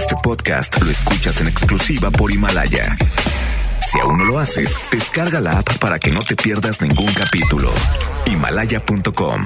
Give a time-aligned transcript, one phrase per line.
[0.00, 2.96] Este podcast lo escuchas en exclusiva por Himalaya.
[3.86, 7.70] Si aún no lo haces, descarga la app para que no te pierdas ningún capítulo.
[8.24, 9.44] Himalaya.com.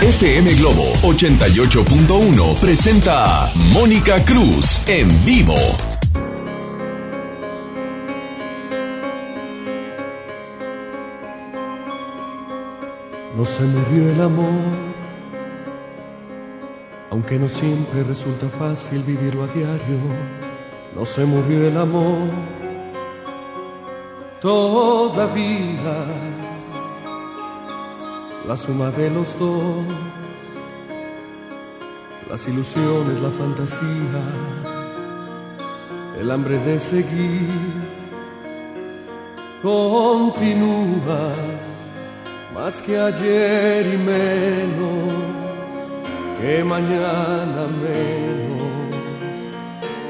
[0.00, 5.56] FM Globo 88.1 presenta a Mónica Cruz en vivo.
[13.36, 14.89] No se murió el amor,
[17.10, 19.98] aunque no siempre resulta fácil vivirlo a diario.
[20.94, 22.30] No se murió el amor,
[24.40, 26.06] todavía
[28.46, 29.84] la suma de los dos,
[32.28, 34.22] las ilusiones, la fantasía,
[36.18, 37.48] el hambre de seguir,
[39.62, 41.32] continúa
[42.52, 45.39] más que ayer y menos
[46.40, 48.94] que mañana menos,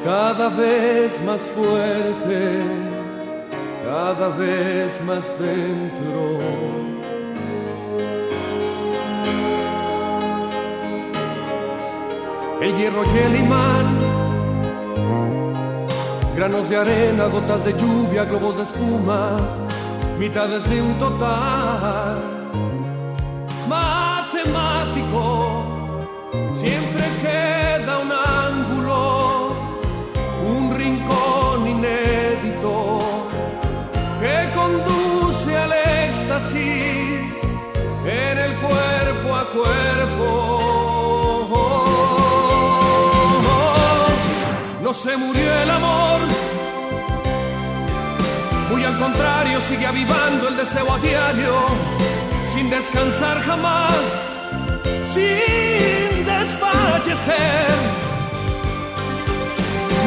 [0.05, 2.63] cada vez más fuerte,
[3.85, 6.39] cada vez más dentro.
[12.61, 13.87] El hierro y el imán,
[16.37, 19.37] granos de arena, gotas de lluvia, globos de espuma,
[20.19, 22.19] mitades de un total
[23.69, 25.40] matemático.
[44.91, 46.21] No se murió el amor
[48.73, 51.55] muy al contrario, sigue avivando el deseo a diario,
[52.53, 53.95] sin descansar jamás,
[55.15, 57.71] sin desfallecer.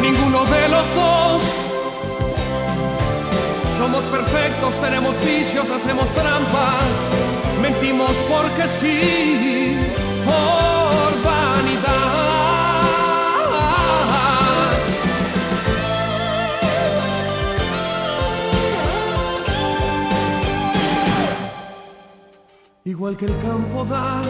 [0.01, 1.41] Ninguno de los dos
[3.77, 6.83] somos perfectos, tenemos vicios, hacemos trampas,
[7.61, 9.77] mentimos porque sí,
[10.25, 12.32] por vanidad.
[22.85, 24.21] Igual que el campo da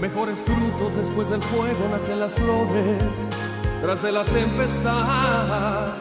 [0.00, 3.02] mejores frutos después del fuego, nacen las flores
[3.82, 5.94] tras de la tempestad.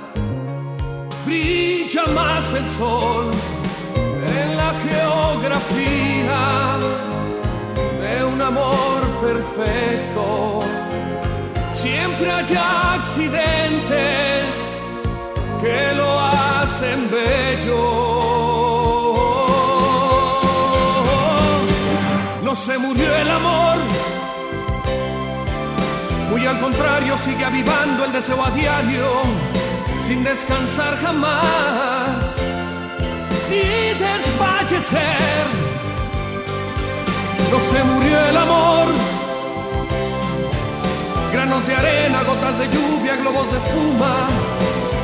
[1.26, 3.32] Brilla más el sol
[4.38, 6.78] en la geografía
[8.00, 10.62] de un amor perfecto.
[11.82, 12.56] Siempre hay
[12.94, 14.46] accidentes
[15.64, 18.11] que lo hacen bello.
[22.66, 23.78] Se murió el amor.
[26.30, 29.08] Muy al contrario, sigue avivando el deseo a diario,
[30.08, 32.18] sin descansar jamás,
[33.50, 33.66] ni
[34.06, 35.46] desfallecer.
[37.52, 38.88] No se murió el amor.
[41.34, 44.28] Granos de arena, gotas de lluvia, globos de espuma,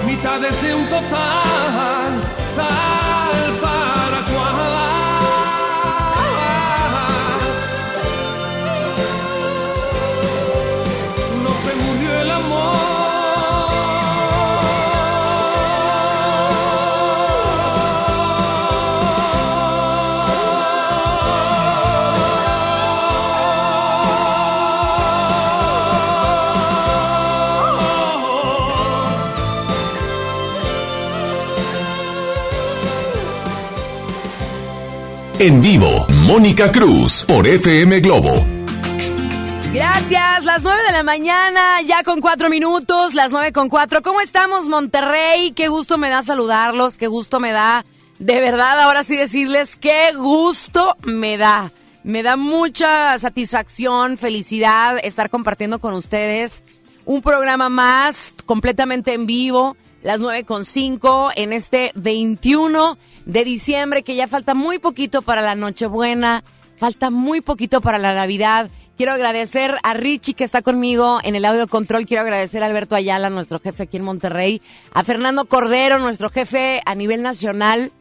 [0.05, 2.11] mitades de un total,
[2.55, 3.66] tal
[35.39, 38.56] En vivo, Mónica Cruz por FM Globo.
[40.57, 44.01] Las nueve de la mañana, ya con cuatro minutos, las nueve con cuatro.
[44.01, 45.51] ¿Cómo estamos, Monterrey?
[45.51, 47.85] Qué gusto me da saludarlos, qué gusto me da,
[48.17, 51.71] de verdad, ahora sí decirles, qué gusto me da.
[52.03, 56.63] Me da mucha satisfacción, felicidad estar compartiendo con ustedes
[57.05, 64.01] un programa más completamente en vivo, las nueve con cinco, en este 21 de diciembre,
[64.01, 66.43] que ya falta muy poquito para la Nochebuena,
[66.77, 68.71] falta muy poquito para la Navidad.
[68.97, 72.07] Quiero agradecer a Richie que está conmigo en el audio control.
[72.07, 74.59] Quiero agradecer a Alberto Ayala, nuestro jefe aquí en Monterrey.
[74.91, 77.91] A Fernando Cordero, nuestro jefe a nivel nacional.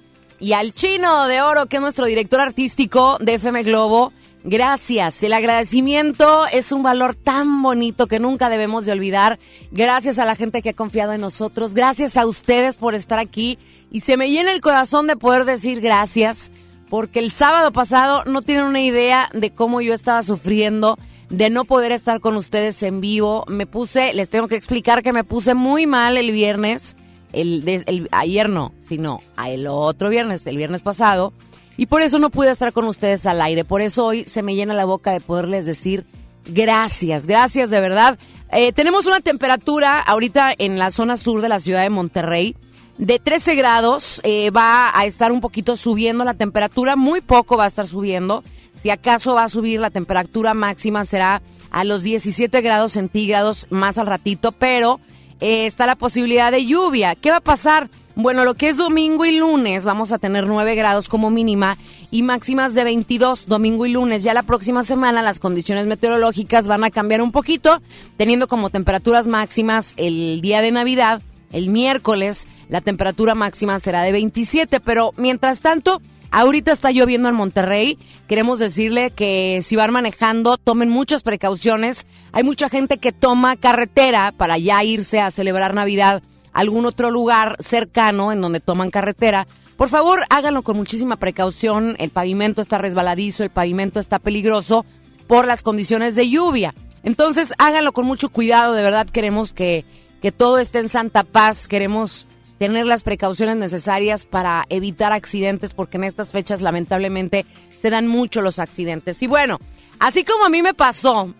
[0.40, 4.14] Y al Chino de Oro, que es nuestro director artístico de FM Globo.
[4.42, 5.22] Gracias.
[5.22, 9.38] El agradecimiento es un valor tan bonito que nunca debemos de olvidar.
[9.72, 11.74] Gracias a la gente que ha confiado en nosotros.
[11.74, 13.58] Gracias a ustedes por estar aquí.
[13.90, 16.50] Y se me llena el corazón de poder decir gracias
[16.88, 20.98] porque el sábado pasado no tienen una idea de cómo yo estaba sufriendo
[21.28, 23.44] de no poder estar con ustedes en vivo.
[23.48, 26.96] Me puse, les tengo que explicar que me puse muy mal el viernes,
[27.32, 31.32] el, el ayer no, sino el otro viernes, el viernes pasado,
[31.76, 33.64] y por eso no pude estar con ustedes al aire.
[33.64, 36.06] Por eso hoy se me llena la boca de poderles decir
[36.46, 38.18] gracias, gracias de verdad.
[38.52, 42.56] Eh, tenemos una temperatura ahorita en la zona sur de la ciudad de Monterrey
[42.98, 44.20] de 13 grados.
[44.24, 48.42] Eh, va a estar un poquito subiendo la temperatura, muy poco va a estar subiendo.
[48.74, 53.98] Si acaso va a subir la temperatura máxima será a los 17 grados centígrados más
[53.98, 55.00] al ratito, pero
[55.40, 57.14] eh, está la posibilidad de lluvia.
[57.14, 57.90] ¿Qué va a pasar?
[58.14, 61.76] Bueno, lo que es domingo y lunes vamos a tener 9 grados como mínima
[62.10, 64.22] y máximas de 22 domingo y lunes.
[64.22, 67.82] Ya la próxima semana las condiciones meteorológicas van a cambiar un poquito,
[68.16, 71.20] teniendo como temperaturas máximas el día de Navidad,
[71.52, 76.00] el miércoles, la temperatura máxima será de 27, pero mientras tanto
[76.30, 77.98] Ahorita está lloviendo en Monterrey.
[78.26, 82.06] Queremos decirle que si van manejando, tomen muchas precauciones.
[82.32, 86.22] Hay mucha gente que toma carretera para ya irse a celebrar Navidad
[86.52, 89.46] a algún otro lugar cercano en donde toman carretera.
[89.76, 91.96] Por favor, háganlo con muchísima precaución.
[91.98, 94.84] El pavimento está resbaladizo, el pavimento está peligroso
[95.26, 96.74] por las condiciones de lluvia.
[97.02, 98.74] Entonces, háganlo con mucho cuidado.
[98.74, 99.84] De verdad, queremos que,
[100.26, 101.68] que todo esté en santa paz.
[101.68, 102.26] Queremos
[102.58, 107.46] tener las precauciones necesarias para evitar accidentes, porque en estas fechas lamentablemente
[107.80, 109.22] se dan mucho los accidentes.
[109.22, 109.60] Y bueno,
[110.00, 111.32] así como a mí me pasó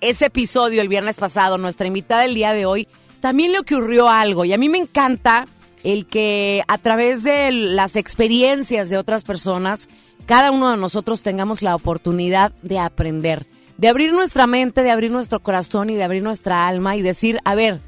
[0.00, 2.86] ese episodio el viernes pasado, nuestra invitada el día de hoy,
[3.20, 5.48] también le ocurrió algo y a mí me encanta
[5.82, 9.88] el que a través de las experiencias de otras personas,
[10.26, 13.48] cada uno de nosotros tengamos la oportunidad de aprender,
[13.78, 17.40] de abrir nuestra mente, de abrir nuestro corazón y de abrir nuestra alma y decir,
[17.44, 17.80] a ver,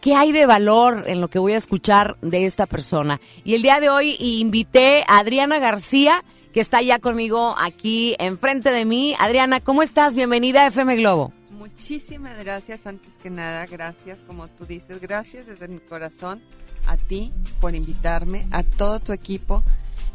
[0.00, 3.20] ¿Qué hay de valor en lo que voy a escuchar de esta persona?
[3.44, 6.24] Y el día de hoy invité a Adriana García,
[6.54, 9.14] que está ya conmigo aquí enfrente de mí.
[9.18, 10.14] Adriana, ¿cómo estás?
[10.14, 11.34] Bienvenida a FM Globo.
[11.50, 16.40] Muchísimas gracias, antes que nada, gracias, como tú dices, gracias desde mi corazón
[16.86, 17.30] a ti
[17.60, 19.62] por invitarme, a todo tu equipo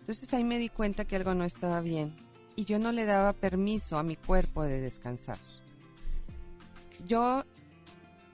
[0.00, 2.14] Entonces ahí me di cuenta que algo no estaba bien
[2.56, 5.38] y yo no le daba permiso a mi cuerpo de descansar.
[7.06, 7.44] Yo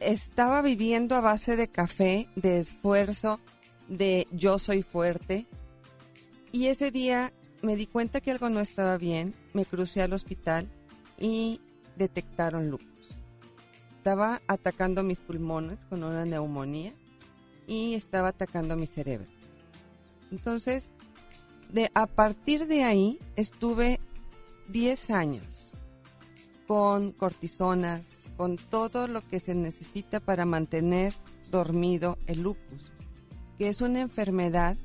[0.00, 3.40] estaba viviendo a base de café, de esfuerzo,
[3.88, 5.46] de yo soy fuerte,
[6.54, 7.32] y ese día
[7.62, 10.70] me di cuenta que algo no estaba bien, me crucé al hospital
[11.18, 11.60] y
[11.96, 13.16] detectaron lupus.
[13.96, 16.92] Estaba atacando mis pulmones con una neumonía
[17.66, 19.26] y estaba atacando mi cerebro.
[20.30, 20.92] Entonces,
[21.72, 23.98] de, a partir de ahí estuve
[24.68, 25.72] 10 años
[26.68, 31.14] con cortisonas, con todo lo que se necesita para mantener
[31.50, 32.92] dormido el lupus,
[33.58, 34.76] que es una enfermedad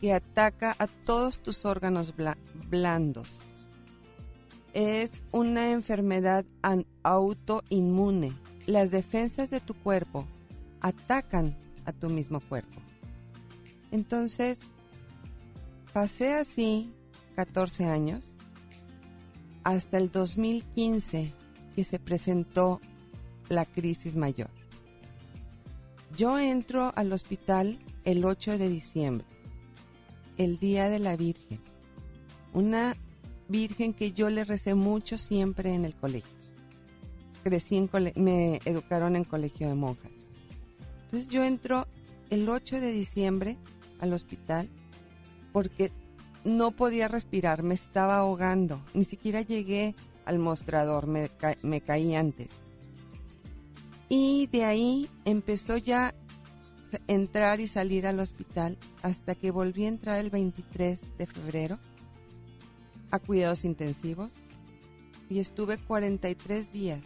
[0.00, 2.14] que ataca a todos tus órganos
[2.68, 3.38] blandos.
[4.72, 6.44] Es una enfermedad
[7.02, 8.32] autoinmune.
[8.66, 10.26] Las defensas de tu cuerpo
[10.80, 12.80] atacan a tu mismo cuerpo.
[13.90, 14.58] Entonces,
[15.92, 16.92] pasé así
[17.34, 18.24] 14 años
[19.64, 21.32] hasta el 2015
[21.74, 22.80] que se presentó
[23.48, 24.50] la crisis mayor.
[26.16, 29.26] Yo entro al hospital el 8 de diciembre,
[30.40, 31.60] el Día de la Virgen,
[32.54, 32.96] una
[33.48, 36.34] Virgen que yo le recé mucho siempre en el colegio.
[37.42, 40.10] Crecí en me educaron en colegio de monjas.
[41.02, 41.86] Entonces yo entro
[42.30, 43.58] el 8 de diciembre
[43.98, 44.66] al hospital
[45.52, 45.92] porque
[46.44, 49.94] no podía respirar, me estaba ahogando, ni siquiera llegué
[50.24, 51.28] al mostrador, me,
[51.62, 52.48] me caí antes.
[54.08, 56.14] Y de ahí empezó ya
[57.08, 61.78] entrar y salir al hospital hasta que volví a entrar el 23 de febrero
[63.10, 64.30] a cuidados intensivos
[65.28, 67.00] y estuve 43 días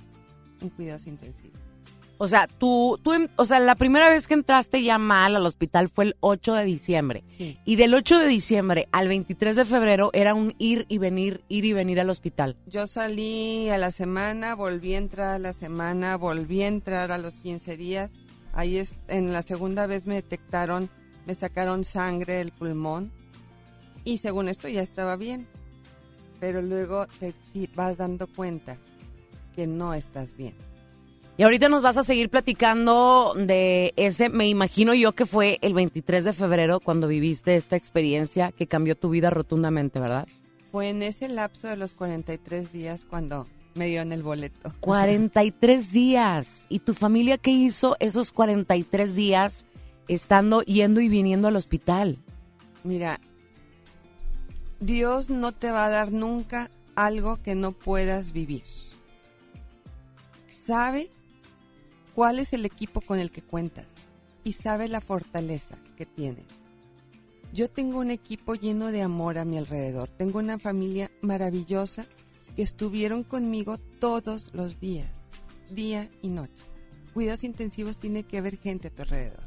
[0.60, 1.64] en cuidados intensivos.
[2.16, 5.88] O sea, tú, tú, o sea, la primera vez que entraste ya mal al hospital
[5.88, 7.24] fue el 8 de diciembre.
[7.26, 7.58] Sí.
[7.64, 11.64] Y del 8 de diciembre al 23 de febrero era un ir y venir, ir
[11.64, 12.56] y venir al hospital.
[12.66, 17.18] Yo salí a la semana, volví a entrar a la semana, volví a entrar a
[17.18, 18.12] los 15 días.
[18.54, 20.88] Ahí es, en la segunda vez me detectaron,
[21.26, 23.11] me sacaron sangre del pulmón
[24.04, 25.46] y según esto ya estaba bien.
[26.40, 27.34] Pero luego te
[27.75, 28.76] vas dando cuenta
[29.56, 30.54] que no estás bien.
[31.37, 35.75] Y ahorita nos vas a seguir platicando de ese, me imagino yo que fue el
[35.75, 40.28] 23 de febrero cuando viviste esta experiencia que cambió tu vida rotundamente, ¿verdad?
[40.70, 44.73] Fue en ese lapso de los 43 días cuando me dieron el boleto.
[44.81, 46.66] 43 días.
[46.69, 49.66] ¿Y tu familia qué hizo esos 43 días
[50.09, 52.19] estando yendo y viniendo al hospital?
[52.83, 53.21] Mira,
[54.81, 58.62] Dios no te va a dar nunca algo que no puedas vivir.
[60.49, 61.11] Sabe
[62.14, 63.87] cuál es el equipo con el que cuentas
[64.45, 66.47] y sabe la fortaleza que tienes.
[67.52, 70.11] Yo tengo un equipo lleno de amor a mi alrededor.
[70.11, 72.07] Tengo una familia maravillosa
[72.56, 75.28] que estuvieron conmigo todos los días,
[75.70, 76.64] día y noche.
[77.12, 79.44] Cuidados intensivos tiene que haber gente a tu alrededor.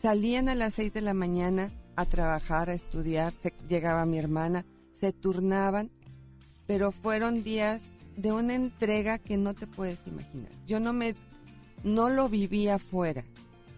[0.00, 4.64] Salían a las 6 de la mañana a trabajar, a estudiar, se, llegaba mi hermana,
[4.92, 5.90] se turnaban,
[6.66, 10.50] pero fueron días de una entrega que no te puedes imaginar.
[10.66, 11.14] Yo no me
[11.84, 13.24] no lo viví afuera,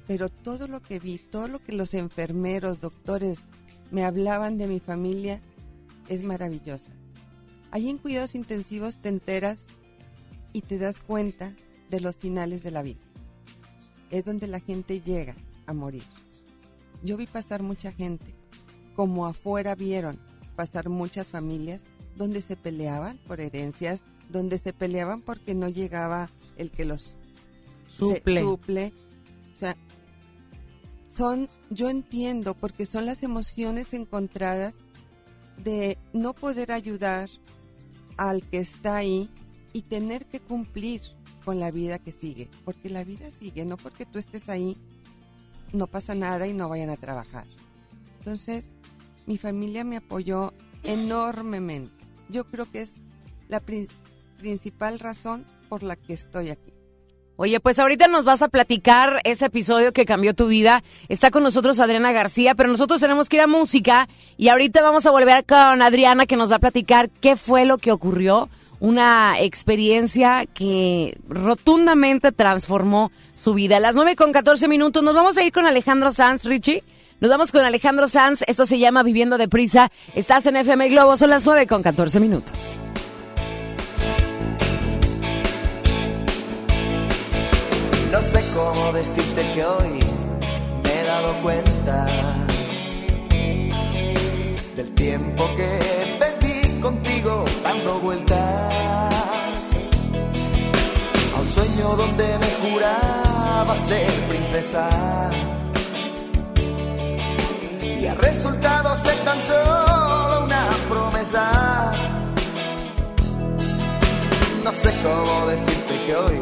[0.07, 3.41] pero todo lo que vi, todo lo que los enfermeros, doctores
[3.91, 5.41] me hablaban de mi familia
[6.09, 6.93] es maravillosa.
[7.75, 9.67] Ahí en cuidados intensivos te enteras
[10.53, 11.57] y te das cuenta
[11.91, 13.01] de los finales de la vida.
[14.13, 15.35] Es donde la gente llega
[15.67, 16.05] a morir.
[17.03, 18.33] Yo vi pasar mucha gente,
[18.95, 20.21] como afuera vieron
[20.55, 21.83] pasar muchas familias
[22.15, 27.17] donde se peleaban por herencias, donde se peleaban porque no llegaba el que los
[27.89, 28.41] Suple.
[28.41, 28.93] suple.
[29.53, 29.77] O sea,
[31.09, 34.77] son, yo entiendo, porque son las emociones encontradas
[35.65, 37.29] de no poder ayudar
[38.17, 39.29] al que está ahí
[39.73, 41.01] y tener que cumplir
[41.45, 44.77] con la vida que sigue, porque la vida sigue, no porque tú estés ahí,
[45.73, 47.47] no pasa nada y no vayan a trabajar.
[48.19, 48.73] Entonces,
[49.27, 50.53] mi familia me apoyó
[50.83, 51.93] enormemente.
[52.29, 52.95] Yo creo que es
[53.49, 53.61] la
[54.39, 56.74] principal razón por la que estoy aquí.
[57.37, 60.85] Oye, pues ahorita nos vas a platicar ese episodio que cambió tu vida.
[61.09, 65.05] Está con nosotros Adriana García, pero nosotros tenemos que ir a música y ahorita vamos
[65.07, 68.49] a volver con Adriana que nos va a platicar qué fue lo que ocurrió.
[68.79, 73.79] Una experiencia que rotundamente transformó su vida.
[73.79, 76.85] A las 9 con 14 minutos nos vamos a ir con Alejandro Sanz, Richie.
[77.21, 78.43] Nos vamos con Alejandro Sanz.
[78.47, 79.91] Esto se llama Viviendo Deprisa.
[80.15, 81.17] Estás en FM Globo.
[81.17, 82.55] Son las 9 con 14 minutos.
[88.55, 89.99] Cómo decirte que hoy
[90.83, 92.07] me he dado cuenta
[94.77, 98.73] del tiempo que perdí contigo dando vueltas
[101.35, 104.89] a un sueño donde me juraba ser princesa
[107.83, 111.93] y ha resultado ser tan solo una promesa.
[114.63, 116.39] No sé cómo decirte que hoy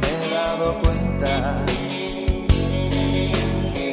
[0.00, 1.03] me he dado cuenta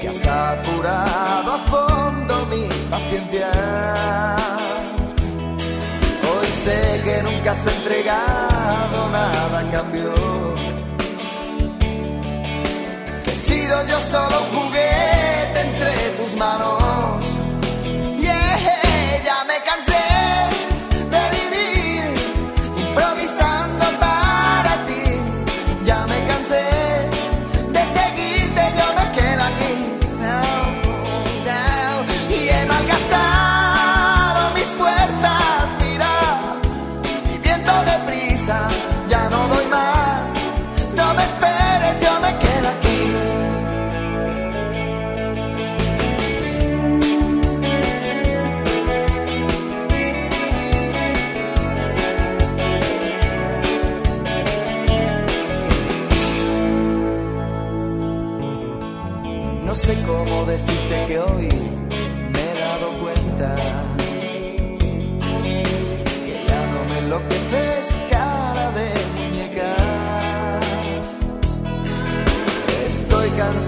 [0.01, 3.51] que has apurado a fondo mi paciencia.
[6.29, 10.13] Hoy sé que nunca has entregado nada a cambio.
[13.23, 17.10] Que he sido yo solo un juguete entre tus manos.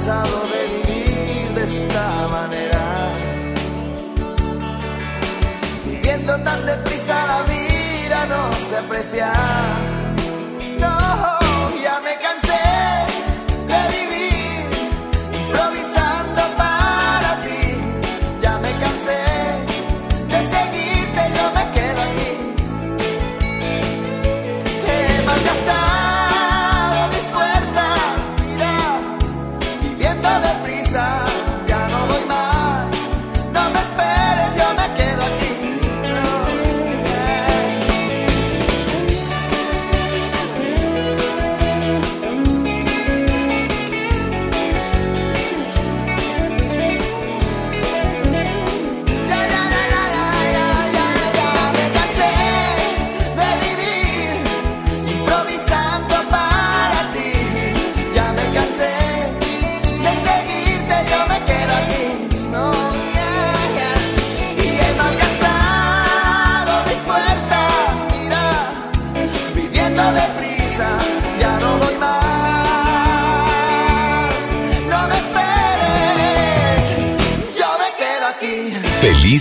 [0.06, 3.14] De vivir de esta manera,
[5.86, 9.93] viviendo tan deprisa la vida no se aprecia.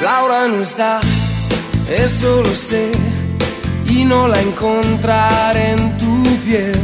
[0.00, 0.98] Laura no está,
[1.94, 2.90] eso lo sé,
[3.86, 6.80] y no la encontraré en tu piel.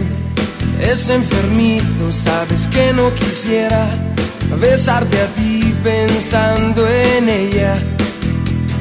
[0.81, 3.89] Es enfermizo, sabes que no quisiera
[4.61, 7.75] besarte a ti pensando en ella.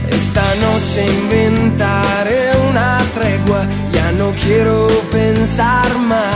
[0.09, 6.35] Esta noche inventaré una tregua, ya no quiero pensar más.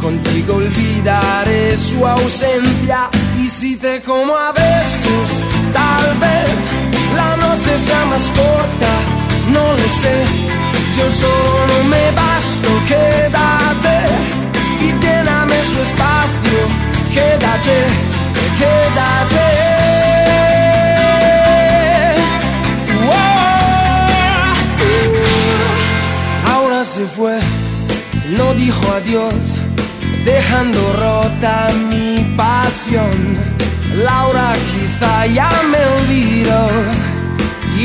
[0.00, 3.10] Contigo olvidaré su ausencia
[3.42, 5.28] y si te como a besos,
[5.72, 6.75] tal vez
[7.56, 8.92] noche sea más corta,
[9.52, 10.16] no lo sé.
[10.96, 13.96] Yo solo me basto, quédate
[14.80, 16.60] y lléname su espacio,
[17.14, 17.76] quédate,
[18.58, 19.46] quédate.
[26.94, 27.38] Se fue,
[28.38, 29.34] no dijo adiós,
[30.24, 33.10] dejando rota mi pasión.
[33.96, 36.68] Laura quizá ya me olvidó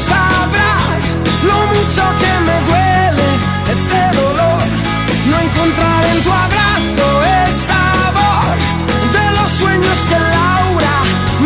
[0.00, 3.28] sabrás lo mucho que me duele
[3.74, 4.62] este dolor.
[5.30, 8.54] No encontrar en tu abrazo el sabor
[9.16, 10.96] de los sueños que Laura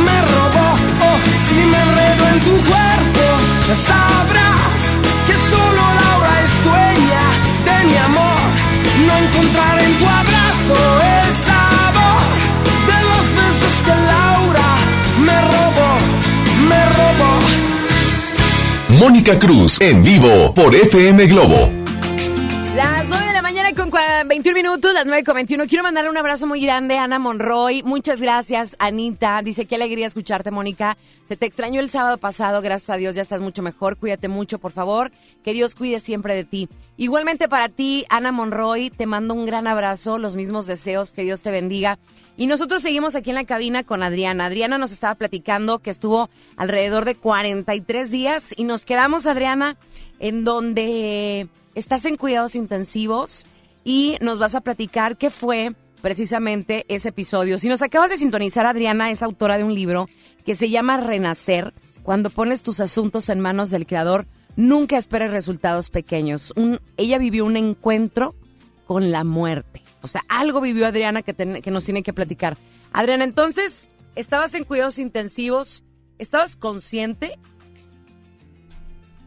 [0.06, 0.68] me robó.
[1.08, 3.24] Oh, si me enredo en tu cuerpo,
[3.74, 4.82] sabrás
[5.26, 7.24] que solo Laura es dueña
[7.68, 8.40] de mi amor.
[9.06, 9.81] No encontrar
[19.02, 21.72] Mónica Cruz en vivo por FM Globo.
[22.76, 23.90] Las 9 de la mañana con
[24.28, 25.66] 21 minutos, las 9 con 21.
[25.66, 27.82] Quiero mandarle un abrazo muy grande a Ana Monroy.
[27.82, 29.42] Muchas gracias, Anita.
[29.42, 30.96] Dice, qué alegría escucharte, Mónica.
[31.24, 33.96] Se te extrañó el sábado pasado, gracias a Dios, ya estás mucho mejor.
[33.96, 35.10] Cuídate mucho, por favor.
[35.42, 36.68] Que Dios cuide siempre de ti.
[36.96, 41.42] Igualmente para ti, Ana Monroy, te mando un gran abrazo, los mismos deseos, que Dios
[41.42, 41.98] te bendiga.
[42.36, 44.46] Y nosotros seguimos aquí en la cabina con Adriana.
[44.46, 49.76] Adriana nos estaba platicando que estuvo alrededor de 43 días y nos quedamos, Adriana,
[50.18, 53.46] en donde estás en cuidados intensivos
[53.84, 57.58] y nos vas a platicar qué fue precisamente ese episodio.
[57.58, 60.08] Si nos acabas de sintonizar, Adriana es autora de un libro
[60.44, 65.90] que se llama Renacer, cuando pones tus asuntos en manos del Creador, nunca esperes resultados
[65.90, 66.52] pequeños.
[66.96, 68.34] Ella vivió un encuentro
[68.86, 69.82] con la muerte.
[70.02, 71.34] O sea, algo vivió Adriana que,
[71.70, 72.58] nos tiene que platicar.
[72.92, 75.84] Adriana, entonces, estabas en cuidados intensivos,
[76.18, 77.38] ¿estabas consciente?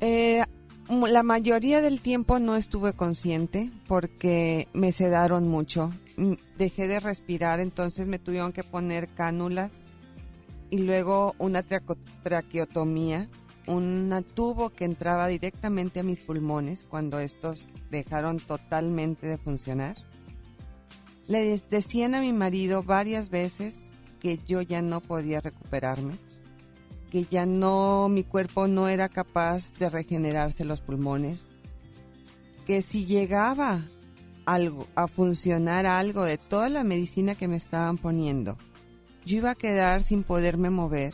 [0.02, 0.44] Eh,
[0.90, 5.92] la mayoría del tiempo no estuve consciente porque me sedaron mucho.
[6.18, 9.82] Mm, Dejé de respirar, entonces me tuvieron que poner cánulas
[10.70, 11.64] y luego una
[12.24, 13.30] traqueotomía,
[13.68, 19.96] un tubo que entraba directamente a mis pulmones cuando estos dejaron totalmente de funcionar.
[21.28, 23.78] Le de- decían a mi marido varias veces
[24.20, 26.14] que yo ya no podía recuperarme,
[27.12, 31.50] que ya no, mi cuerpo no era capaz de regenerarse los pulmones,
[32.66, 33.84] que si llegaba
[34.46, 38.58] algo, a funcionar algo de toda la medicina que me estaban poniendo,
[39.26, 41.14] yo iba a quedar sin poderme mover,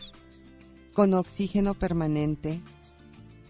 [0.94, 2.62] con oxígeno permanente,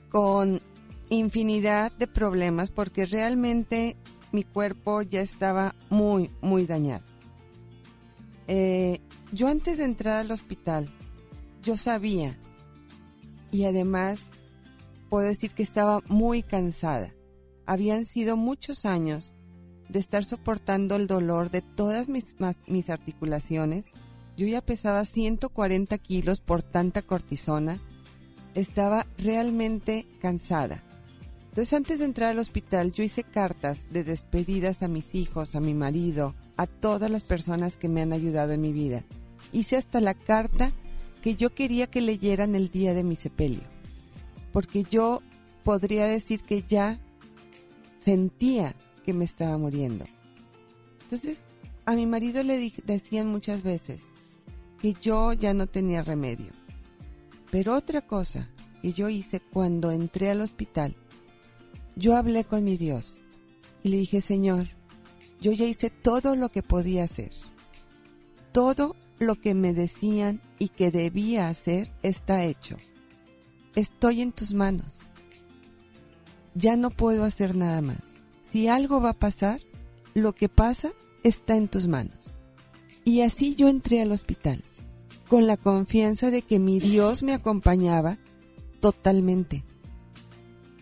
[0.10, 0.62] con
[1.10, 3.98] infinidad de problemas, porque realmente
[4.32, 7.04] mi cuerpo ya estaba muy, muy dañado.
[8.48, 9.00] Eh,
[9.32, 10.90] yo antes de entrar al hospital,
[11.64, 12.38] yo sabía
[13.52, 14.30] y además
[15.10, 17.14] puedo decir que estaba muy cansada.
[17.66, 19.34] Habían sido muchos años
[19.90, 22.36] de estar soportando el dolor de todas mis,
[22.90, 23.86] articulaciones.
[24.42, 27.80] Yo ya pesaba 140 kilos por tanta cortisona.
[28.56, 30.82] Estaba realmente cansada.
[31.50, 35.60] Entonces antes de entrar al hospital yo hice cartas de despedidas a mis hijos, a
[35.60, 39.04] mi marido, a todas las personas que me han ayudado en mi vida.
[39.52, 40.72] Hice hasta la carta
[41.22, 43.62] que yo quería que leyeran el día de mi sepelio.
[44.52, 45.22] Porque yo
[45.64, 46.98] podría decir que ya
[48.00, 48.74] sentía
[49.06, 50.06] que me estaba muriendo.
[51.04, 51.44] Entonces,
[51.86, 54.02] a mi marido le decían muchas veces
[54.82, 56.52] que yo ya no tenía remedio.
[57.52, 58.50] Pero otra cosa
[58.82, 60.96] que yo hice cuando entré al hospital,
[61.96, 63.22] yo hablé con mi Dios
[63.84, 64.68] y le dije, Señor,
[65.40, 67.32] yo ya hice todo lo que podía hacer.
[68.52, 72.78] Todo lo que me decían y que debía hacer está hecho.
[73.76, 75.12] Estoy en tus manos.
[76.56, 78.02] Ya no puedo hacer nada más.
[78.42, 79.62] Si algo va a pasar,
[80.14, 80.92] lo que pasa
[81.24, 82.34] está en tus manos.
[83.04, 84.62] Y así yo entré al hospital,
[85.32, 88.18] con la confianza de que mi Dios me acompañaba
[88.82, 89.64] totalmente.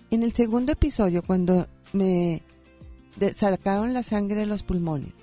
[0.10, 2.42] En el segundo episodio, cuando me
[3.36, 5.14] sacaron la sangre de los pulmones,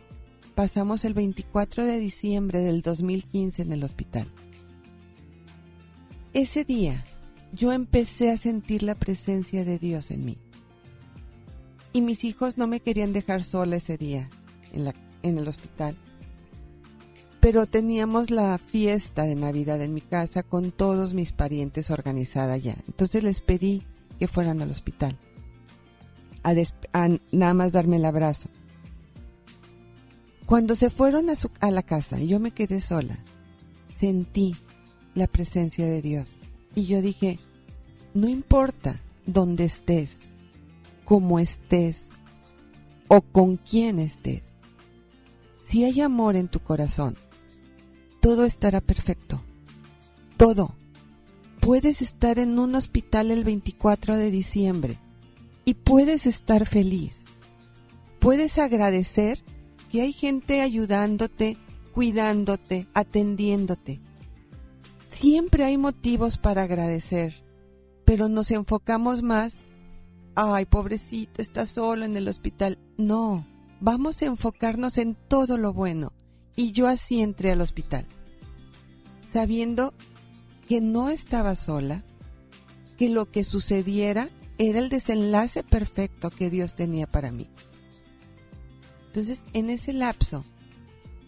[0.55, 4.33] pasamos el 24 de diciembre del 2015 en el hospital.
[6.33, 7.05] Ese día
[7.53, 10.39] yo empecé a sentir la presencia de Dios en mí.
[11.93, 14.31] Y mis hijos no me querían dejar sola ese día
[14.71, 14.93] en,
[15.25, 15.97] en el hospital.
[17.41, 22.77] Pero teníamos la fiesta de Navidad en mi casa con todos mis parientes organizada ya.
[22.87, 23.83] Entonces les pedí
[24.19, 25.17] que fueran al hospital.
[26.43, 28.49] A, nada más darme el abrazo.
[30.47, 33.19] Cuando se fueron a, la casa yo me quedé sola,
[33.89, 34.55] sentí
[35.15, 36.29] la presencia de Dios.
[36.75, 37.41] Y yo dije,
[38.15, 40.35] no importa dónde estés,
[41.05, 42.11] cómo estés
[43.09, 44.57] o con quién estés,
[45.67, 47.17] si hay amor en tu corazón,
[48.27, 49.41] todo estará perfecto.
[50.37, 50.75] Todo.
[51.61, 54.99] Puedes estar en un hospital el 24 de diciembre
[55.65, 57.27] y puedes estar feliz.
[58.19, 59.45] Puedes agradecer
[59.93, 61.57] que hay gente ayudándote,
[61.95, 64.01] cuidándote, atendiéndote.
[65.07, 67.45] Siempre hay motivos para agradecer,
[68.05, 69.63] pero nos enfocamos más,
[70.35, 72.81] ay, pobrecito, está solo en el hospital.
[72.99, 73.47] No,
[73.79, 76.13] vamos a enfocarnos en todo lo bueno.
[76.57, 78.07] Y yo así entré al hospital,
[79.31, 79.95] sabiendo
[80.69, 82.05] que no estaba sola,
[82.97, 87.49] que lo que sucediera era el desenlace perfecto que Dios tenía para mí.
[89.07, 90.45] Entonces, en ese lapso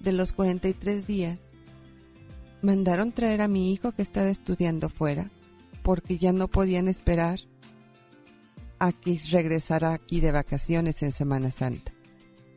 [0.01, 1.39] de los 43 días,
[2.63, 5.31] mandaron traer a mi hijo que estaba estudiando fuera,
[5.83, 7.41] porque ya no podían esperar
[8.79, 11.93] a que regresara aquí de vacaciones en Semana Santa.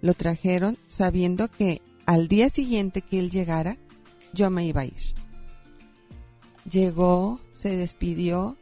[0.02, 3.78] Lo trajeron sabiendo que al día siguiente que él llegara,
[4.34, 5.21] yo me iba a ir.
[6.70, 8.58] Llegó, se despidió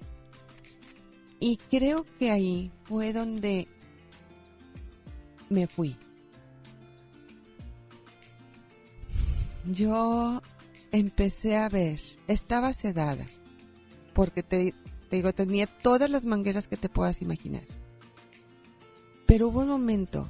[1.39, 3.67] y creo que ahí fue donde
[5.49, 5.95] me fui.
[9.65, 10.41] Yo
[10.91, 13.25] empecé a ver, estaba sedada,
[14.13, 14.73] porque te,
[15.11, 17.63] digo, tenía todas las mangueras que te puedas imaginar.
[19.25, 20.29] Pero hubo un momento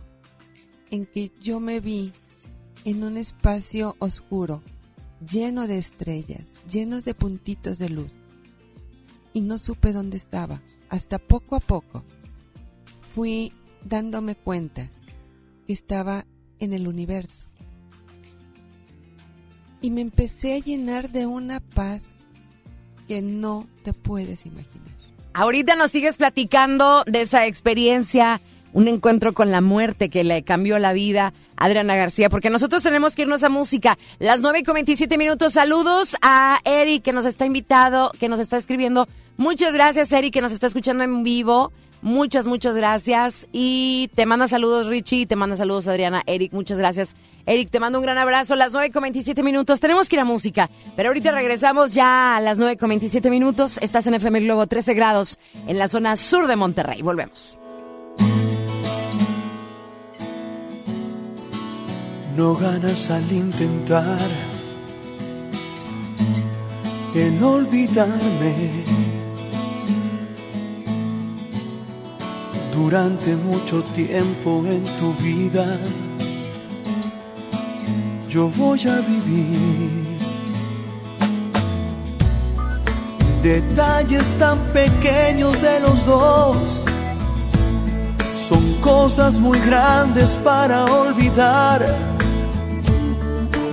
[0.92, 2.12] en que yo me vi
[2.86, 4.62] en un espacio oscuro,
[5.20, 8.12] lleno de estrellas, llenos de puntitos de luz.
[9.34, 10.62] Y no supe dónde estaba.
[10.90, 12.04] Hasta poco a poco
[13.14, 13.54] fui
[13.84, 14.90] dándome cuenta
[15.68, 16.26] que estaba
[16.60, 17.46] en el universo.
[19.82, 22.28] Y me empecé a llenar de una paz
[23.08, 24.90] que no te puedes imaginar.
[25.34, 28.42] Ahorita nos sigues platicando de esa experiencia
[28.74, 32.84] un encuentro con la muerte que le cambió la vida a Adriana García, porque nosotros
[32.84, 33.98] tenemos que irnos a música.
[34.20, 35.54] Las 9 con 27 minutos.
[35.54, 39.08] Saludos a Eric que nos está invitado, que nos está escribiendo.
[39.38, 41.72] Muchas gracias, Eric, que nos está escuchando en vivo.
[42.02, 43.48] Muchas, muchas gracias.
[43.52, 45.26] Y te manda saludos, Richie.
[45.26, 46.24] Te manda saludos, Adriana.
[46.26, 47.16] Eric, muchas gracias.
[47.46, 48.56] Eric, te mando un gran abrazo.
[48.56, 49.80] Las 9 con 27 minutos.
[49.80, 50.70] Tenemos que ir a música.
[50.96, 53.80] Pero ahorita regresamos ya a las 9 con 27 minutos.
[53.82, 57.02] Estás en FM Globo 13 grados en la zona sur de Monterrey.
[57.02, 57.59] Volvemos.
[62.36, 64.30] No ganas al intentar
[67.16, 68.86] en olvidarme.
[72.74, 75.66] Durante mucho tiempo en tu vida
[78.30, 80.10] yo voy a vivir
[83.42, 86.86] detalles tan pequeños de los dos
[88.50, 91.86] son cosas muy grandes para olvidar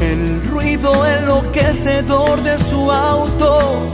[0.00, 3.88] El ruido enloquecedor de su auto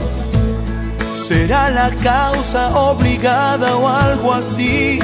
[1.27, 4.99] será la causa obligada o algo así.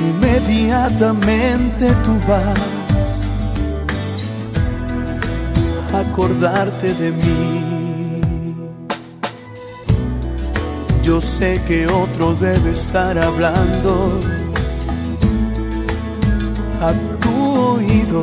[0.00, 3.24] Inmediatamente tú vas
[5.92, 7.68] a acordarte de mí.
[11.02, 14.20] Yo sé que otro debe estar hablando
[16.80, 18.22] a tu oído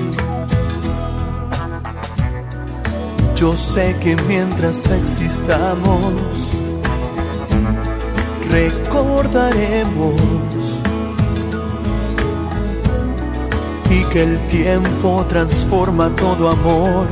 [3.41, 6.13] Yo sé que mientras existamos,
[8.51, 10.13] recordaremos
[13.89, 17.07] y que el tiempo transforma todo amor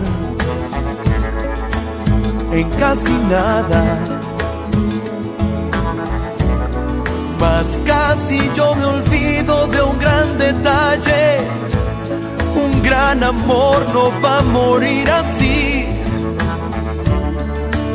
[2.51, 3.97] en casi nada.
[7.39, 11.39] Mas casi yo me olvido de un gran detalle.
[12.55, 15.78] Un gran amor no va a morir así.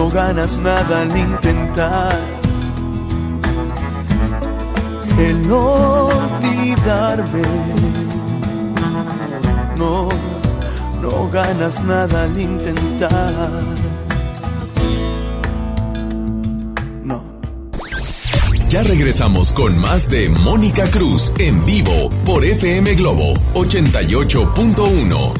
[0.00, 2.18] no, ganas nada al intentar
[5.18, 7.42] el olvidarme.
[9.76, 10.08] No,
[11.02, 13.62] no ganas nada al intentar.
[17.04, 17.22] No.
[18.70, 25.39] Ya regresamos con más de Mónica Cruz en vivo por FM Globo 88.1.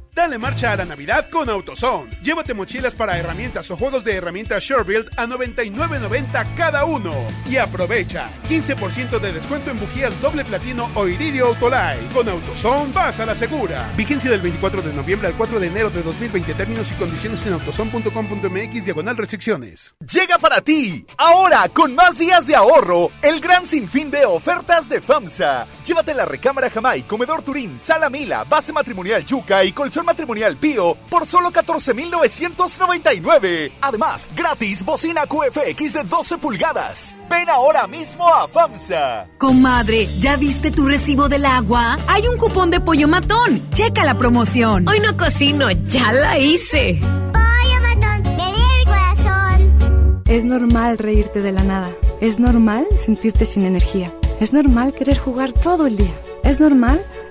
[0.13, 2.11] Dale marcha a la Navidad con AutoZone.
[2.21, 7.13] Llévate mochilas para herramientas o juegos de herramientas SureBuild a 99.90 cada uno.
[7.49, 12.13] Y aprovecha 15% de descuento en bujías doble platino o iridio Autolite.
[12.13, 13.89] Con AutoZone vas a la segura.
[13.95, 16.55] Vigencia del 24 de noviembre al 4 de enero de 2020.
[16.55, 19.95] Términos y condiciones en autozone.com.mx diagonal restricciones.
[19.99, 24.99] Llega para ti, ahora con más días de ahorro, el gran sinfín de ofertas de
[24.99, 25.67] FAMSA.
[25.85, 30.97] Llévate la recámara Jamai, comedor Turín, sala Mila, base matrimonial Yuca y colchón matrimonial Pío
[31.09, 33.71] por solo 14,999.
[33.81, 37.15] Además, gratis bocina QFX de 12 pulgadas.
[37.29, 39.27] Ven ahora mismo a FAMSA.
[39.37, 41.97] Comadre, ¿ya viste tu recibo del agua?
[42.07, 43.61] Hay un cupón de pollo matón.
[43.71, 44.87] Checa la promoción.
[44.87, 46.99] Hoy no cocino, ya la hice.
[47.01, 50.21] Pollo matón, me el corazón.
[50.27, 51.91] Es normal reírte de la nada.
[52.19, 54.13] Es normal sentirte sin energía.
[54.39, 56.13] Es normal querer jugar todo el día.
[56.43, 57.03] Es normal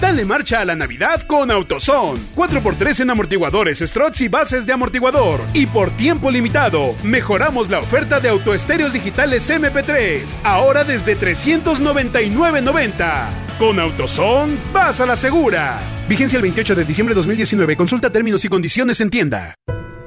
[0.00, 2.20] Dale marcha a la Navidad con AutoZone.
[2.36, 5.40] 4x3 en amortiguadores, struts y bases de amortiguador.
[5.54, 10.20] Y por tiempo limitado, mejoramos la oferta de autoestéreos digitales MP3.
[10.44, 13.24] Ahora desde 399.90.
[13.58, 15.80] Con AutoZone, vas a la segura.
[16.08, 17.76] Vigencia el 28 de diciembre de 2019.
[17.76, 19.56] Consulta términos y condiciones en tienda.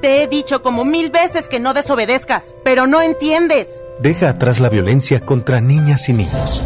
[0.01, 3.67] Te he dicho como mil veces que no desobedezcas, pero no entiendes.
[3.99, 6.65] Deja atrás la violencia contra niñas y niños.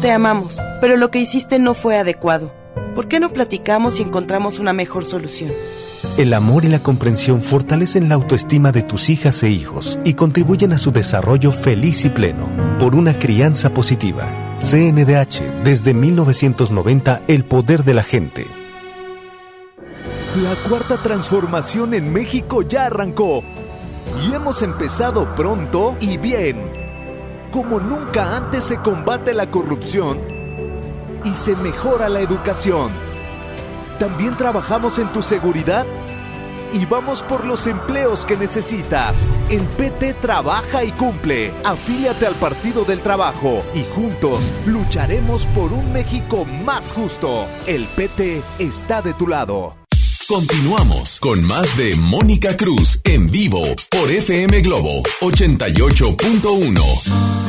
[0.00, 2.54] Te amamos, pero lo que hiciste no fue adecuado.
[2.94, 5.52] ¿Por qué no platicamos y encontramos una mejor solución?
[6.16, 10.72] El amor y la comprensión fortalecen la autoestima de tus hijas e hijos y contribuyen
[10.72, 14.26] a su desarrollo feliz y pleno por una crianza positiva.
[14.60, 18.46] CNDH, desde 1990, el poder de la gente.
[20.42, 23.44] La cuarta transformación en México ya arrancó
[24.26, 26.79] y hemos empezado pronto y bien
[27.50, 30.18] como nunca antes se combate la corrupción
[31.24, 32.90] y se mejora la educación.
[33.98, 35.86] También trabajamos en tu seguridad
[36.72, 39.16] y vamos por los empleos que necesitas.
[39.48, 41.52] El PT trabaja y cumple.
[41.64, 47.46] Afíliate al Partido del Trabajo y juntos lucharemos por un México más justo.
[47.66, 49.74] El PT está de tu lado.
[50.28, 57.39] Continuamos con más de Mónica Cruz en vivo por FM Globo 88.1.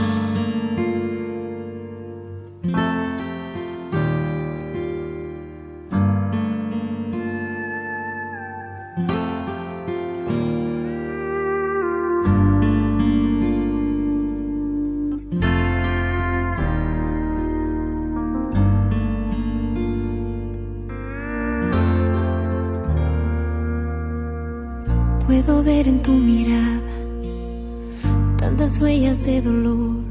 [28.71, 30.03] tantas huellas de dolor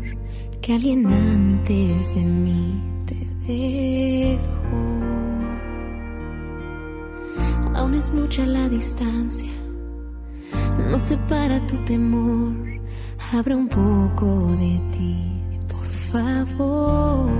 [0.60, 4.40] que alguien antes de mí te dejó.
[7.74, 9.50] Aún es mucha la distancia,
[10.90, 12.52] no separa tu temor.
[13.32, 17.30] Abre un poco de ti, por favor.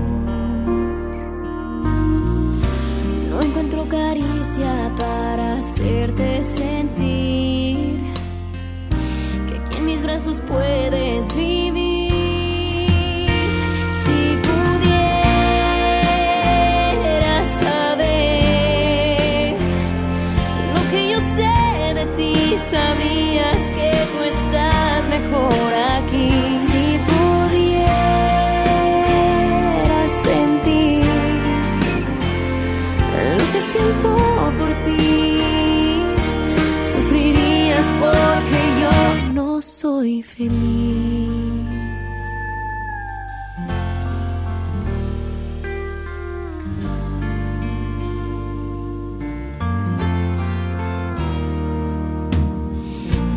[3.29, 7.99] No encuentro caricia para hacerte sentir
[9.81, 12.11] en mis brazos puedes vivir.
[14.03, 15.07] Si pudieras
[17.65, 19.55] saber
[20.75, 26.29] lo que yo sé de ti, sabrías que tú estás mejor aquí.
[26.59, 27.81] Si pudieras
[30.29, 31.05] sentir
[33.37, 34.09] lo que siento
[34.59, 35.41] por ti,
[36.93, 38.70] sufrirías porque
[39.61, 40.51] soy feliz.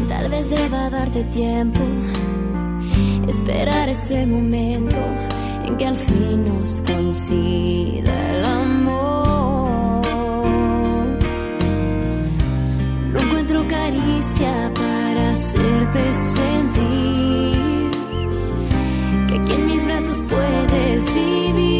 [0.08, 1.80] Tal vez deba darte tiempo,
[3.28, 4.96] esperar ese momento
[5.64, 10.06] en que al fin nos coincida el amor.
[13.12, 14.83] No encuentro caricia
[15.34, 17.90] hacerte sentir
[19.26, 21.73] que aquí en mis brazos puedes vivir.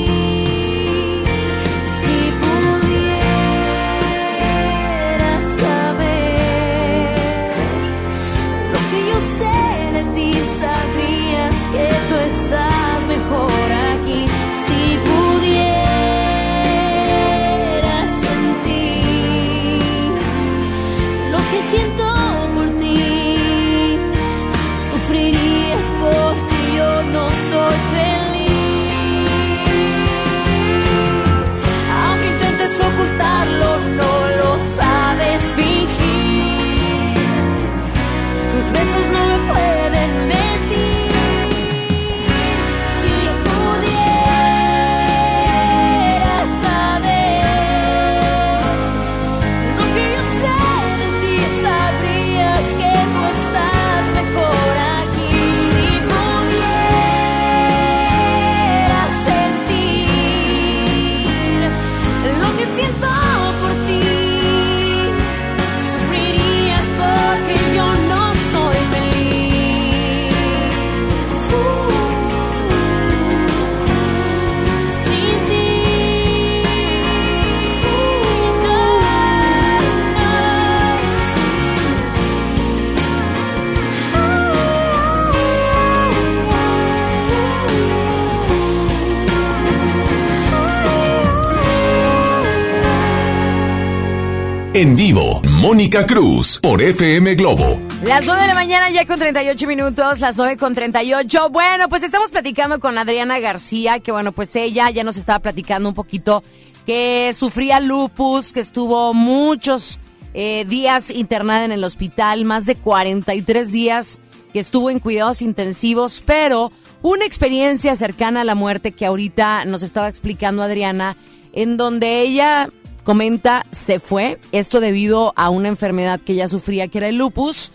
[94.84, 97.80] En vivo, Mónica Cruz por FM Globo.
[98.02, 101.48] Las 9 de la mañana ya con 38 minutos, las 9 con 38.
[101.48, 105.88] Bueno, pues estamos platicando con Adriana García, que bueno, pues ella ya nos estaba platicando
[105.88, 106.42] un poquito
[106.84, 110.00] que sufría lupus, que estuvo muchos
[110.34, 114.20] eh, días internada en el hospital, más de 43 días
[114.52, 119.82] que estuvo en cuidados intensivos, pero una experiencia cercana a la muerte que ahorita nos
[119.82, 121.16] estaba explicando Adriana,
[121.54, 122.68] en donde ella
[123.04, 127.70] comenta se fue, esto debido a una enfermedad que ella sufría, que era el lupus,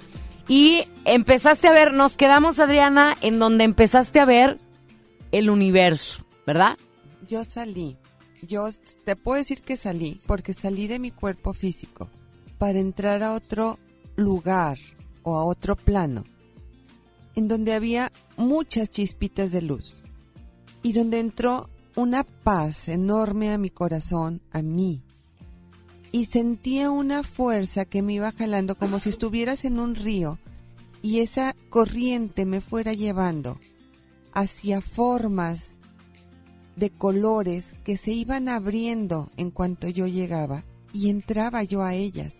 [0.47, 4.59] y empezaste a ver, nos quedamos Adriana, en donde empezaste a ver
[5.31, 6.77] el universo, ¿verdad?
[7.27, 7.97] Yo salí,
[8.41, 8.67] yo
[9.05, 12.09] te puedo decir que salí, porque salí de mi cuerpo físico
[12.57, 13.77] para entrar a otro
[14.15, 14.77] lugar
[15.23, 16.23] o a otro plano,
[17.35, 20.03] en donde había muchas chispitas de luz
[20.81, 25.03] y donde entró una paz enorme a mi corazón, a mí.
[26.11, 30.39] Y sentía una fuerza que me iba jalando como si estuvieras en un río
[31.01, 33.59] y esa corriente me fuera llevando
[34.33, 35.79] hacia formas
[36.75, 42.35] de colores que se iban abriendo en cuanto yo llegaba y entraba yo a ellas.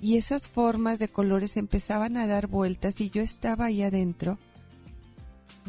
[0.00, 4.38] Y esas formas de colores empezaban a dar vueltas y yo estaba ahí adentro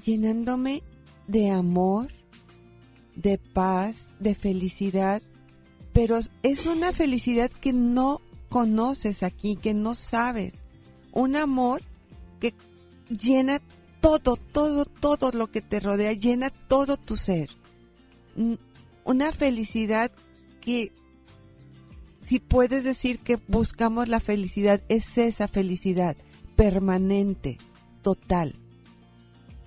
[0.03, 0.81] llenándome
[1.27, 2.07] de amor,
[3.15, 5.21] de paz, de felicidad,
[5.93, 8.19] pero es una felicidad que no
[8.49, 10.65] conoces aquí, que no sabes.
[11.11, 11.83] Un amor
[12.39, 12.53] que
[13.09, 13.61] llena
[14.01, 17.49] todo, todo, todo lo que te rodea, llena todo tu ser.
[19.05, 20.11] Una felicidad
[20.61, 20.91] que,
[22.23, 26.17] si puedes decir que buscamos la felicidad, es esa felicidad
[26.55, 27.59] permanente,
[28.01, 28.55] total.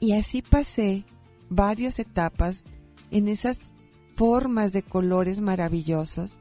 [0.00, 1.04] Y así pasé
[1.48, 2.64] varias etapas
[3.12, 3.70] en esas
[4.16, 6.40] formas de colores maravillosos.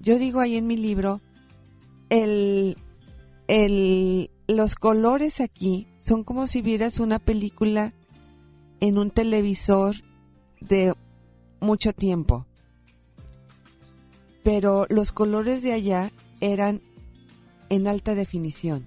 [0.00, 1.20] Yo digo ahí en mi libro,
[4.46, 7.94] los colores aquí son como si vieras una película
[8.80, 9.96] en un televisor
[10.60, 10.94] de
[11.60, 12.46] mucho tiempo.
[14.42, 16.82] Pero los colores de allá eran
[17.68, 18.86] en alta definición.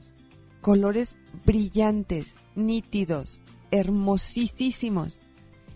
[0.61, 5.21] Colores brillantes, nítidos, hermosísimos.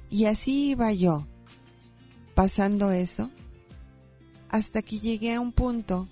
[0.09, 1.27] Y así iba yo,
[2.38, 3.31] pasando eso,
[4.49, 6.07] hasta que llegué a un punto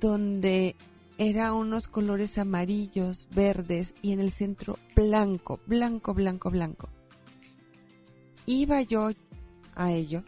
[0.00, 0.74] donde
[1.18, 6.88] era unos colores amarillos, verdes y en el centro blanco, blanco, blanco, blanco.
[8.46, 9.10] Iba yo
[9.76, 10.24] a ellos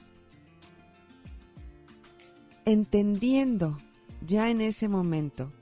[2.64, 3.80] entendiendo
[4.24, 5.52] ya en ese momento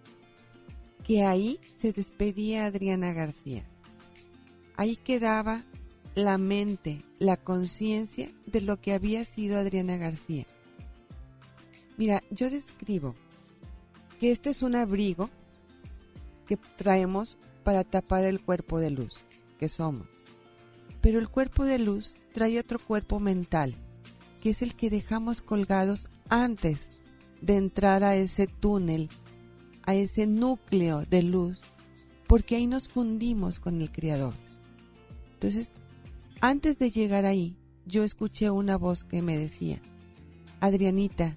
[1.03, 3.64] que ahí se despedía Adriana García.
[4.77, 5.64] Ahí quedaba
[6.15, 10.47] la mente, la conciencia de lo que había sido Adriana García.
[11.97, 13.15] Mira, yo describo
[14.21, 15.31] que este es un abrigo
[16.47, 19.25] que traemos para tapar el cuerpo de luz
[19.59, 20.07] que somos.
[21.01, 23.75] Pero el cuerpo de luz trae otro cuerpo mental,
[24.43, 26.91] que es el que dejamos colgados antes
[27.41, 29.09] de entrar a ese túnel,
[29.85, 31.61] a ese núcleo de luz,
[32.27, 34.35] porque ahí nos fundimos con el Creador.
[35.35, 35.73] Entonces,
[36.41, 37.57] antes de llegar ahí,
[37.87, 39.80] yo escuché una voz que me decía,
[40.61, 41.37] Adrianita,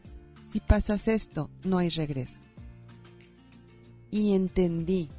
[0.51, 2.41] si pasas esto, no hay regreso.
[4.11, 5.09] Y entendí,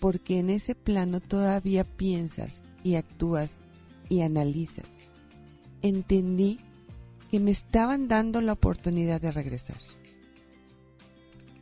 [0.00, 3.58] porque en ese plano todavía piensas y actúas
[4.08, 4.86] y analizas.
[5.82, 6.58] Entendí
[7.30, 9.78] que me estaban dando la oportunidad de regresar.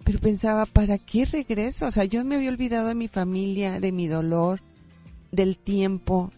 [0.04, 1.88] Pero pensaba, ¿para qué regreso?
[1.88, 4.60] O sea, yo me había olvidado de mi familia, de mi dolor,
[5.32, 6.30] del tiempo.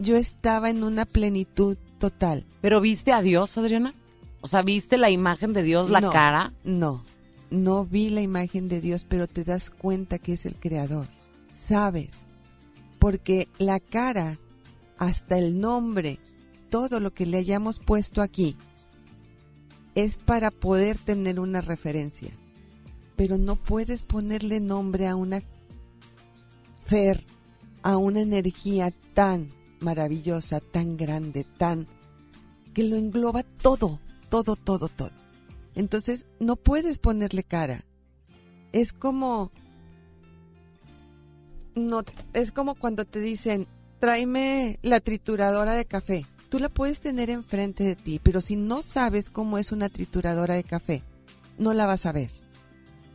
[0.00, 2.46] Yo estaba en una plenitud total.
[2.62, 3.92] ¿Pero viste a Dios, Adriana?
[4.40, 6.54] O sea, ¿viste la imagen de Dios, la No, cara?
[6.64, 7.04] No,
[7.50, 11.06] no vi la imagen de Dios, pero te das cuenta que es el creador.
[11.52, 12.26] Sabes,
[12.98, 14.38] porque la cara,
[14.96, 16.18] hasta el nombre,
[16.70, 18.56] todo lo que le hayamos puesto aquí,
[19.94, 22.30] es para poder tener una referencia.
[23.16, 25.42] Pero no puedes ponerle nombre a una
[26.76, 27.22] ser,
[27.82, 31.86] a una energía tan maravillosa, tan grande, tan
[32.74, 35.10] que lo engloba todo, todo, todo, todo.
[35.74, 37.84] Entonces no puedes ponerle cara.
[38.72, 39.50] Es como
[41.74, 42.02] no
[42.32, 43.66] es como cuando te dicen,
[44.00, 48.82] "Tráeme la trituradora de café." Tú la puedes tener enfrente de ti, pero si no
[48.82, 51.04] sabes cómo es una trituradora de café,
[51.58, 52.30] no la vas a ver.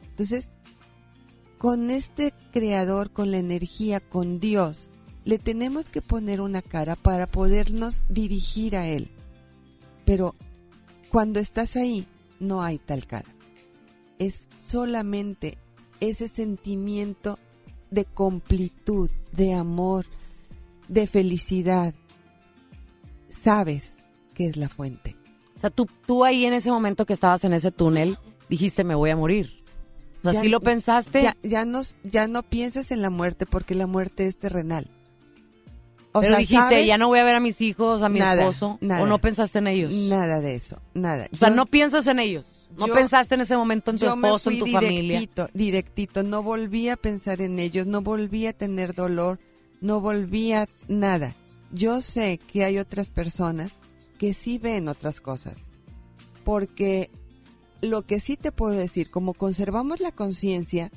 [0.04, 0.50] Entonces,
[1.58, 4.90] con este creador, con la energía, con Dios,
[5.26, 9.10] le tenemos que poner una cara para podernos dirigir a Él.
[10.06, 10.36] Pero
[11.10, 12.06] cuando estás ahí,
[12.40, 13.28] no hay tal cara.
[14.20, 15.58] Es solamente
[16.00, 17.40] ese sentimiento
[17.92, 20.06] de completud, de amor,
[20.88, 21.94] de felicidad.
[23.28, 23.98] Sabes
[24.34, 25.16] que es la fuente.
[25.58, 28.18] O sea, tú, tú ahí en ese momento que estabas en ese túnel,
[28.50, 29.64] dijiste, me voy a morir.
[30.20, 31.22] O sea, Ya- ¿sí lo pensaste?
[31.22, 34.90] Ya, ya, no, ya no pienses en la muerte porque la muerte es terrenal.
[36.18, 36.88] O Pero sea, dijiste, ¿sabes?
[36.88, 38.78] ya no voy a ver a mis hijos, a mi Nada, esposo.
[38.80, 39.02] nada.
[39.04, 39.92] ¿O no pensaste en ellos?
[39.94, 41.28] Nada de eso, nada.
[41.34, 42.46] O sea, Yo- no piensas en ellos.
[42.78, 45.02] No yo- pensaste en ese momento en tu esposo, en fui tu familia.
[45.02, 49.40] directito, directito, no volví a pensar en ellos, no volví a tener dolor,
[49.82, 51.36] no volví a nada.
[51.74, 53.82] Yo sé que hay otras personas
[54.18, 55.72] que sí ven otras cosas,
[56.46, 57.10] porque
[57.82, 60.92] lo que sí te puedo decir, como conservamos la conciencia,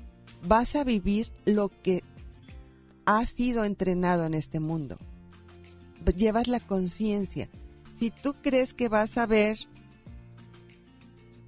[0.47, 2.03] vas a vivir lo que
[3.09, 4.98] has sido entrenado en este mundo.
[6.14, 7.48] Llevas la conciencia.
[7.98, 9.59] Si tú crees que vas a ver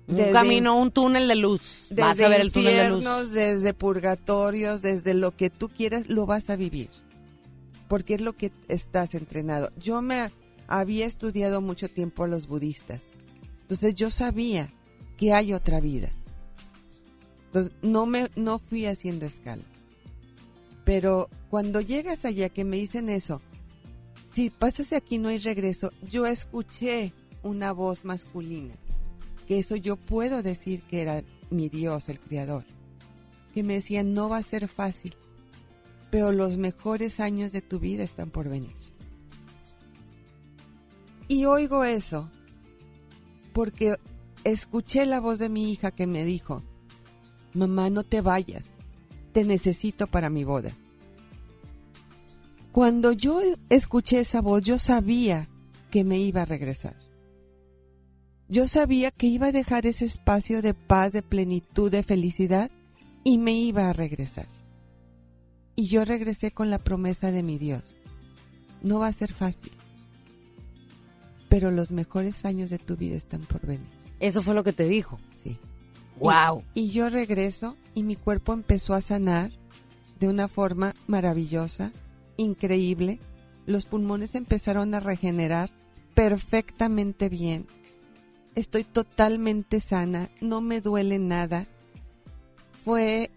[0.08, 1.88] Un camino, un túnel de luz.
[1.90, 3.30] Vas desde a ver el túnel de luz.
[3.30, 6.88] desde purgatorios, desde lo que tú quieras, lo vas a vivir.
[7.88, 9.70] Porque es lo que estás entrenado.
[9.78, 10.32] Yo me
[10.66, 13.02] había estudiado mucho tiempo a los budistas.
[13.62, 14.70] Entonces yo sabía
[15.18, 16.10] que hay otra vida.
[17.46, 19.69] Entonces no me no fui haciendo escalas.
[20.90, 23.40] Pero cuando llegas allá que me dicen eso,
[24.34, 27.12] si pasas de aquí no hay regreso, yo escuché
[27.44, 28.74] una voz masculina
[29.46, 32.64] que eso yo puedo decir que era mi Dios, el Creador,
[33.54, 35.14] que me decía, no va a ser fácil,
[36.10, 38.74] pero los mejores años de tu vida están por venir.
[41.28, 42.28] Y oigo eso
[43.52, 43.94] porque
[44.42, 46.64] escuché la voz de mi hija que me dijo,
[47.54, 48.74] mamá, no te vayas,
[49.32, 50.76] te necesito para mi boda.
[52.72, 55.48] Cuando yo escuché esa voz, yo sabía
[55.90, 56.96] que me iba a regresar.
[58.48, 62.70] Yo sabía que iba a dejar ese espacio de paz, de plenitud, de felicidad
[63.24, 64.48] y me iba a regresar.
[65.76, 67.96] Y yo regresé con la promesa de mi Dios.
[68.82, 69.72] No va a ser fácil,
[71.48, 73.90] pero los mejores años de tu vida están por venir.
[74.20, 75.18] Eso fue lo que te dijo.
[75.36, 75.58] Sí.
[76.18, 76.64] Wow.
[76.74, 79.52] Y, y yo regreso y mi cuerpo empezó a sanar
[80.18, 81.92] de una forma maravillosa,
[82.40, 83.20] increíble.
[83.66, 85.70] Los pulmones empezaron a regenerar
[86.14, 87.66] perfectamente bien.
[88.54, 91.66] Estoy totalmente sana, no me duele nada.
[92.84, 93.30] Fue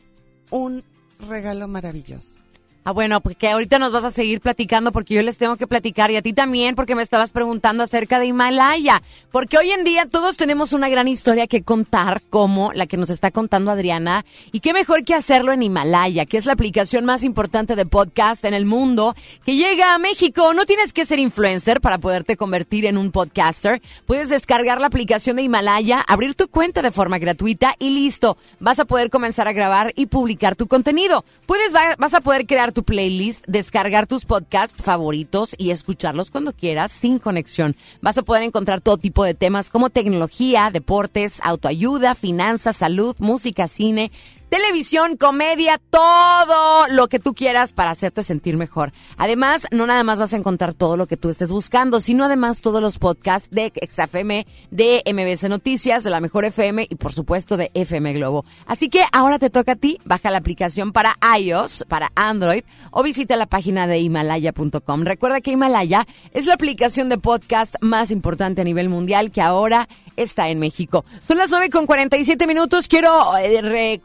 [0.50, 0.84] un
[1.20, 2.43] regalo maravilloso.
[2.86, 6.12] Ah, bueno, porque ahorita nos vas a seguir platicando porque yo les tengo que platicar
[6.12, 9.02] y a ti también porque me estabas preguntando acerca de Himalaya.
[9.32, 13.10] Porque hoy en día todos tenemos una gran historia que contar como la que nos
[13.10, 14.26] está contando Adriana.
[14.52, 18.44] Y qué mejor que hacerlo en Himalaya, que es la aplicación más importante de podcast
[18.44, 19.16] en el mundo
[19.46, 20.54] que llega a México.
[20.54, 23.82] No tienes que ser influencer para poderte convertir en un podcaster.
[24.06, 28.36] Puedes descargar la aplicación de Himalaya, abrir tu cuenta de forma gratuita y listo.
[28.60, 31.24] Vas a poder comenzar a grabar y publicar tu contenido.
[31.46, 36.92] Puedes, vas a poder crear tu playlist, descargar tus podcasts favoritos y escucharlos cuando quieras
[36.92, 37.76] sin conexión.
[38.02, 43.68] Vas a poder encontrar todo tipo de temas como tecnología, deportes, autoayuda, finanzas, salud, música,
[43.68, 44.12] cine
[44.54, 48.94] televisión, comedia, todo lo que tú quieras para hacerte sentir mejor.
[49.18, 52.62] Además, no nada más vas a encontrar todo lo que tú estés buscando, sino además
[52.62, 57.58] todos los podcasts de XFM, de MBC Noticias, de la Mejor FM y por supuesto
[57.58, 58.46] de FM Globo.
[58.68, 63.02] Así que ahora te toca a ti, baja la aplicación para iOS, para Android o
[63.02, 65.04] visita la página de himalaya.com.
[65.04, 69.90] Recuerda que Himalaya es la aplicación de podcast más importante a nivel mundial que ahora
[70.16, 71.06] está en México.
[71.24, 72.88] Son las 9 con 47 minutos.
[72.88, 74.00] Quiero eh,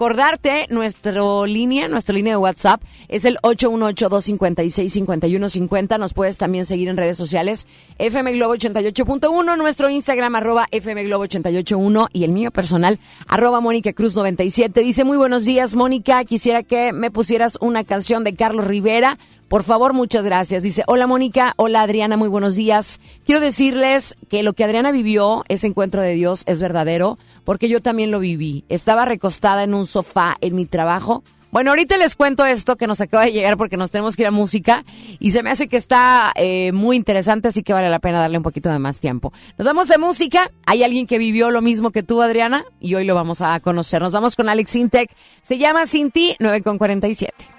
[0.71, 5.99] nuestra línea, nuestra línea de WhatsApp es el 818-256-5150.
[5.99, 7.67] Nos puedes también seguir en redes sociales.
[7.99, 13.93] FM Globo 88.1, nuestro Instagram arroba FM Globo 88.1 y el mío personal arroba Mónica
[13.93, 14.81] Cruz 97.
[14.81, 16.25] Dice muy buenos días, Mónica.
[16.25, 19.19] Quisiera que me pusieras una canción de Carlos Rivera.
[19.49, 20.63] Por favor, muchas gracias.
[20.63, 23.01] Dice, hola Mónica, hola Adriana, muy buenos días.
[23.25, 27.19] Quiero decirles que lo que Adriana vivió, ese encuentro de Dios, es verdadero,
[27.49, 28.67] porque yo también lo viví.
[28.69, 31.25] Estaba recostada en un sofá en mi trabajo.
[31.51, 34.27] Bueno, ahorita les cuento esto que nos acaba de llegar porque nos tenemos que ir
[34.27, 34.85] a música
[35.19, 38.37] y se me hace que está eh, muy interesante, así que vale la pena darle
[38.37, 39.33] un poquito de más tiempo.
[39.57, 40.51] Nos vamos de música.
[40.67, 44.03] Hay alguien que vivió lo mismo que tú, Adriana, y hoy lo vamos a conocer.
[44.03, 45.11] Nos vamos con Alex Sintec.
[45.41, 47.58] Se llama Sinti 947.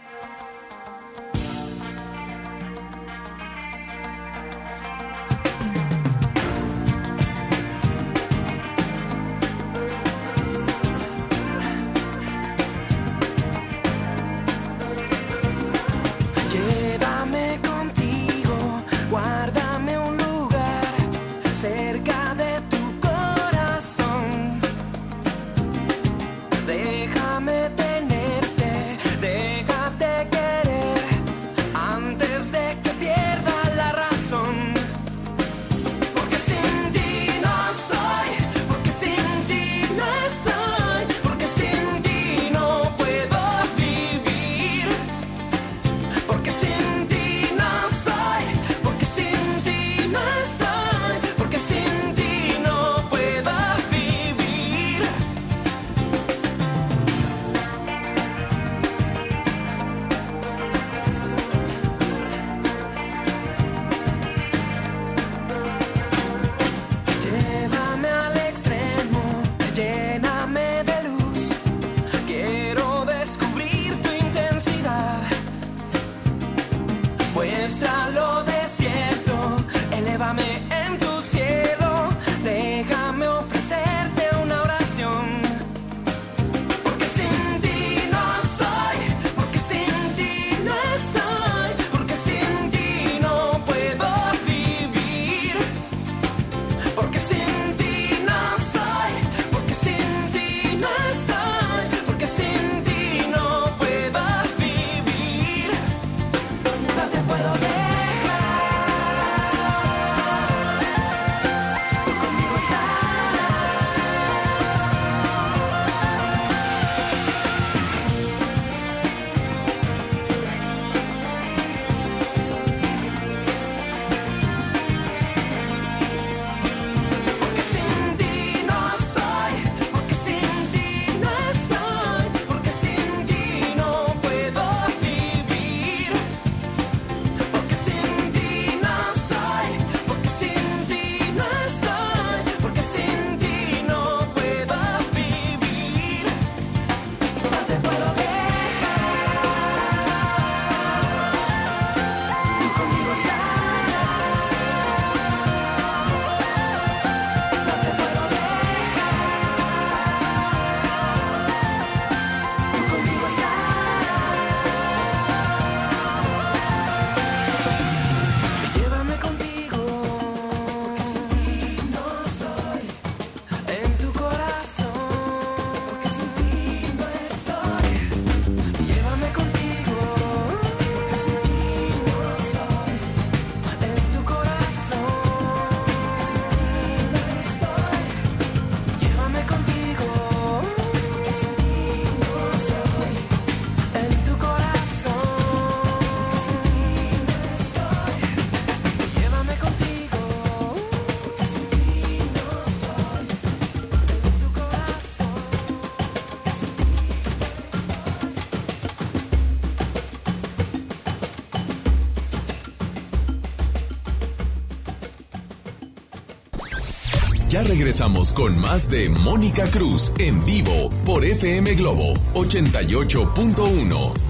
[217.70, 224.29] Regresamos con más de Mónica Cruz en vivo por FM Globo 88.1.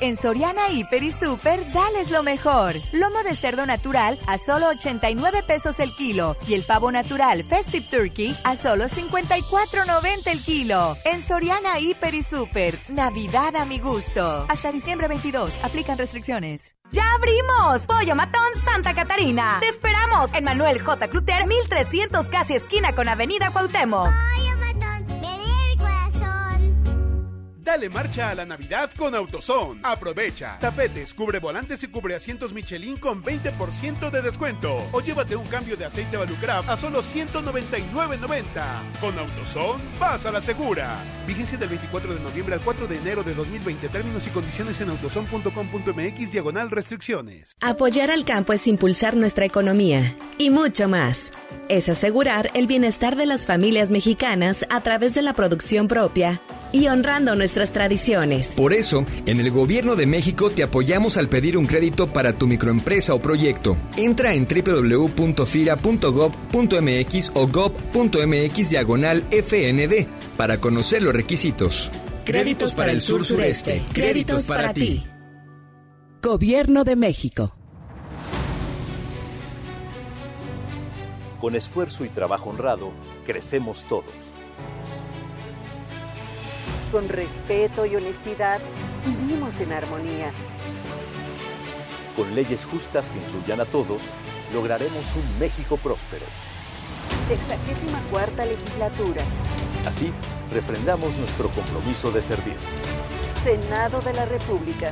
[0.00, 2.74] En Soriana Hiper y Super, dales lo mejor.
[2.92, 7.86] Lomo de cerdo natural a solo 89 pesos el kilo y el pavo natural Festive
[7.90, 10.96] Turkey a solo 54.90 el kilo.
[11.04, 14.46] En Soriana Hiper y Super, Navidad a mi gusto.
[14.48, 16.74] Hasta diciembre 22, aplican restricciones.
[16.92, 17.86] ¡Ya abrimos!
[17.86, 19.58] Pollo Matón Santa Catarina.
[19.60, 21.06] Te esperamos en Manuel J.
[21.08, 24.08] Cluter, 1300 casi esquina con Avenida Cuauhtémoc.
[27.70, 29.78] Dale marcha a la Navidad con AutoZone.
[29.84, 30.58] Aprovecha.
[30.60, 34.76] Tapetes, cubre volantes y cubre asientos Michelin con 20% de descuento.
[34.90, 38.98] O llévate un cambio de aceite Valucraft a solo 199.90.
[39.00, 40.96] Con AutoZone, vas a la segura.
[41.28, 43.88] Vigencia del 24 de noviembre al 4 de enero de 2020.
[43.88, 47.52] Términos y condiciones en autozone.com.mx diagonal restricciones.
[47.60, 50.16] Apoyar al campo es impulsar nuestra economía.
[50.38, 51.32] Y mucho más.
[51.68, 56.40] Es asegurar el bienestar de las familias mexicanas a través de la producción propia
[56.72, 58.48] y honrando nuestras tradiciones.
[58.48, 62.46] Por eso, en el Gobierno de México te apoyamos al pedir un crédito para tu
[62.46, 63.76] microempresa o proyecto.
[63.96, 70.06] Entra en www.fira.gov.mx o gov.mx diagonal FND
[70.36, 71.90] para conocer los requisitos.
[72.24, 73.82] Créditos para el sur sureste.
[73.92, 75.04] Créditos para ti.
[76.22, 77.56] Gobierno de México.
[81.40, 82.92] Con esfuerzo y trabajo honrado,
[83.24, 84.29] crecemos todos.
[86.92, 88.58] Con respeto y honestidad,
[89.06, 90.32] vivimos en armonía.
[92.16, 94.00] Con leyes justas que incluyan a todos,
[94.52, 96.26] lograremos un México próspero.
[97.28, 99.22] Sexagésima cuarta legislatura.
[99.86, 100.12] Así,
[100.52, 102.56] refrendamos nuestro compromiso de servir.
[103.44, 104.90] Senado de la República.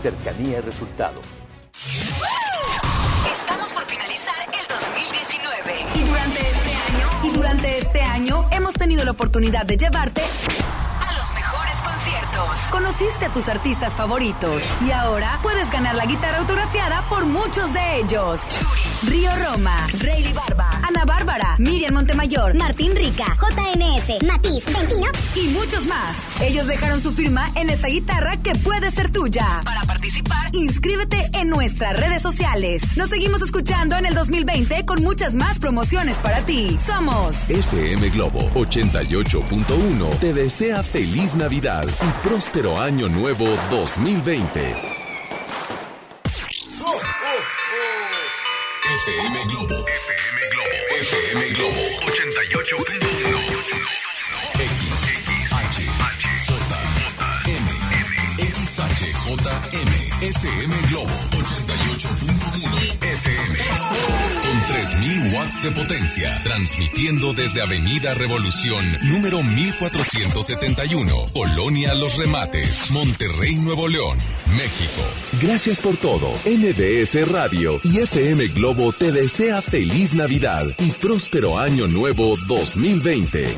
[0.00, 1.20] Cercanía y resultados.
[3.30, 9.04] Estamos por finalizar el 2019 y durante este año y durante este año hemos tenido
[9.04, 10.22] la oportunidad de llevarte
[12.82, 17.98] Conociste a tus artistas favoritos y ahora puedes ganar la guitarra autografiada por muchos de
[17.98, 18.58] ellos.
[19.04, 25.06] Río Roma, Rayleigh Barba, Ana Bárbara, Miriam Montemayor, Martín Rica, JNS, Matiz, Ventino
[25.36, 26.16] y muchos más.
[26.40, 29.62] Ellos dejaron su firma en esta guitarra que puede ser tuya.
[29.64, 32.96] Para participar, inscríbete en nuestras redes sociales.
[32.96, 36.76] Nos seguimos escuchando en el 2020 con muchas más promociones para ti.
[36.78, 44.60] Somos FM Globo 88.1 te desea feliz Navidad y próspero año nuevo 2020.
[48.94, 49.84] FM Globo.
[51.02, 51.82] FM Globo.
[52.06, 53.82] FM Globo 88.1.
[55.42, 56.12] XHJM.
[60.22, 62.31] FM Globo 88.1
[65.60, 74.16] de potencia, transmitiendo desde Avenida Revolución, número 1471, Colonia Los Remates, Monterrey, Nuevo León,
[74.56, 75.02] México.
[75.40, 76.32] Gracias por todo.
[76.46, 83.54] MBS Radio y FM Globo te desea feliz Navidad y próspero año nuevo 2020.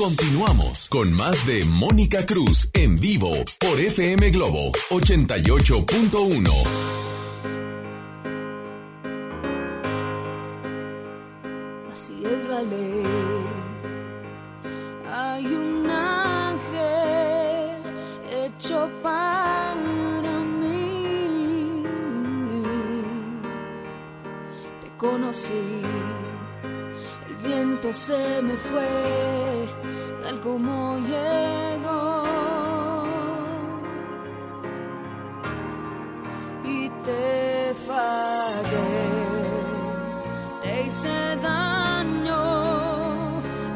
[0.00, 3.28] Continuamos con más de Mónica Cruz en vivo
[3.58, 6.48] por FM Globo 88.1.
[11.92, 13.04] Así es la ley.
[15.06, 17.82] Hay un ángel
[18.30, 21.82] hecho para mí.
[24.82, 25.82] Te conocí,
[27.28, 29.50] el viento se me fue
[30.30, 32.22] tal como llegó.
[36.64, 38.92] Y te fallé,
[40.62, 42.42] te hice daño,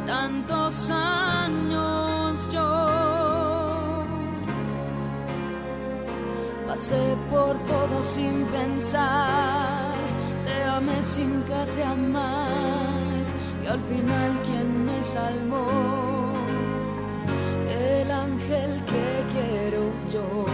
[0.06, 2.72] tantos años yo.
[6.68, 9.94] Pasé por todo sin pensar,
[10.44, 13.24] te amé sin casi amar,
[13.62, 16.13] y al final quien me salvó,
[17.84, 20.46] el ángel que quiero yo.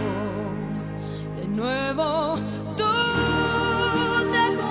[1.39, 2.35] De nuevo,
[2.77, 2.83] tú
[4.31, 4.61] te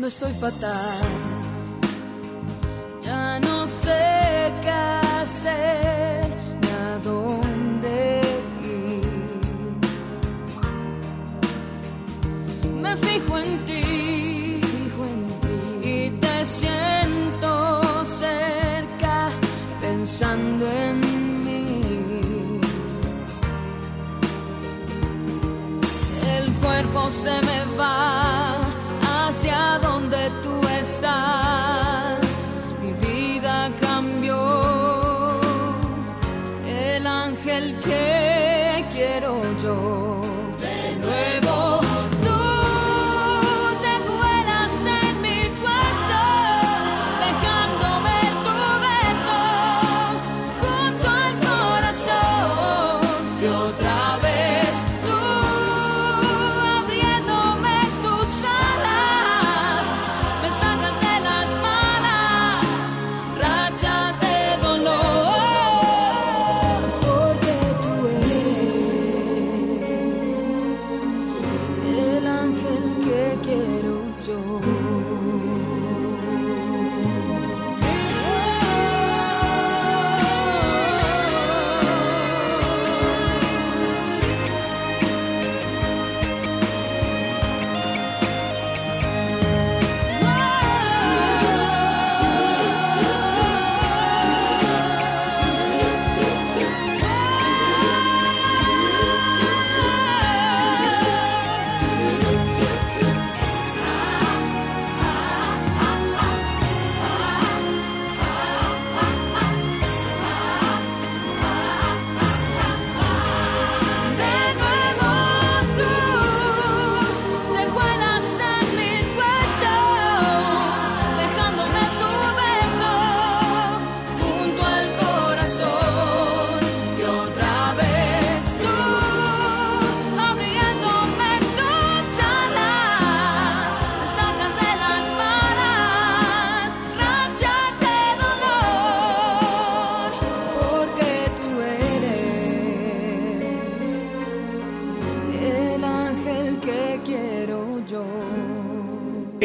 [0.00, 1.02] Cuando estoy fatal,
[3.02, 4.70] ya no sé qué
[5.20, 6.24] hacer
[6.80, 8.22] a dónde
[8.64, 9.04] ir.
[12.80, 14.60] Me fijo en ti
[15.82, 17.82] y te siento
[18.18, 19.28] cerca
[19.82, 21.00] pensando en
[21.44, 22.60] mí.
[26.38, 28.39] El cuerpo se me va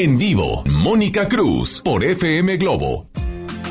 [0.05, 3.07] En vivo, Mónica Cruz por FM Globo.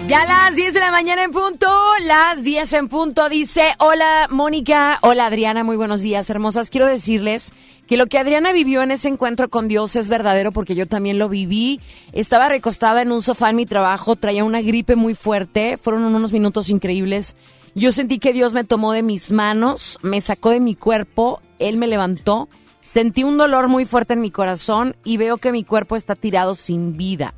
[0.09, 1.68] Ya las 10 de la mañana en punto,
[2.09, 6.70] las 10 en punto, dice, hola Mónica, hola Adriana, muy buenos días, hermosas.
[6.70, 7.53] Quiero decirles
[7.87, 11.20] que lo que Adriana vivió en ese encuentro con Dios es verdadero porque yo también
[11.20, 11.80] lo viví.
[12.12, 16.32] Estaba recostada en un sofá en mi trabajo, traía una gripe muy fuerte, fueron unos
[16.32, 17.37] minutos increíbles.
[17.76, 21.76] Yo sentí que Dios me tomó de mis manos, me sacó de mi cuerpo, Él
[21.76, 22.49] me levantó,
[22.95, 26.55] sentí un dolor muy fuerte en mi corazón y veo que mi cuerpo está tirado
[26.55, 27.34] sin vida.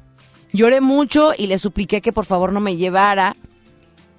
[0.52, 3.34] Lloré mucho y le supliqué que por favor no me llevara.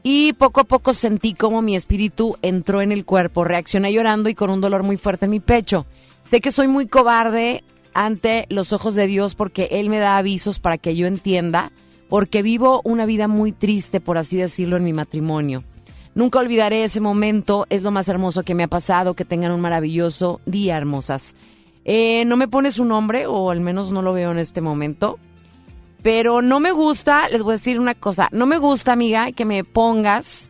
[0.02, 3.44] Y poco a poco sentí como mi espíritu entró en el cuerpo.
[3.44, 5.86] Reaccioné llorando y con un dolor muy fuerte en mi pecho.
[6.24, 7.64] Sé que soy muy cobarde
[7.94, 11.72] ante los ojos de Dios porque Él me da avisos para que yo entienda,
[12.10, 15.64] porque vivo una vida muy triste, por así decirlo, en mi matrimonio.
[16.18, 19.62] Nunca olvidaré ese momento, es lo más hermoso que me ha pasado, que tengan un
[19.62, 21.36] maravilloso día, hermosas.
[21.86, 25.20] Eh, no me pones un nombre, o al menos no lo veo en este momento,
[26.02, 29.46] pero no me gusta, les voy a decir una cosa, no me gusta, amiga, que
[29.46, 30.50] me pongas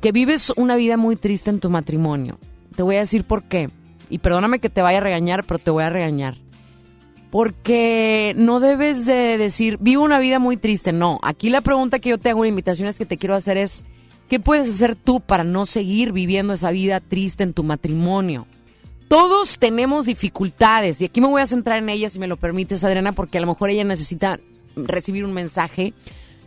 [0.00, 2.38] que vives una vida muy triste en tu matrimonio.
[2.76, 3.70] Te voy a decir por qué.
[4.08, 6.36] Y perdóname que te vaya a regañar, pero te voy a regañar.
[7.28, 10.92] Porque no debes de decir, vivo una vida muy triste.
[10.92, 13.56] No, aquí la pregunta que yo te hago, la invitación es que te quiero hacer
[13.56, 13.82] es,
[14.32, 18.46] ¿qué puedes hacer tú para no seguir viviendo esa vida triste en tu matrimonio?
[19.08, 22.82] Todos tenemos dificultades y aquí me voy a centrar en ella, si me lo permites,
[22.82, 24.40] Adriana, porque a lo mejor ella necesita
[24.74, 25.92] recibir un mensaje.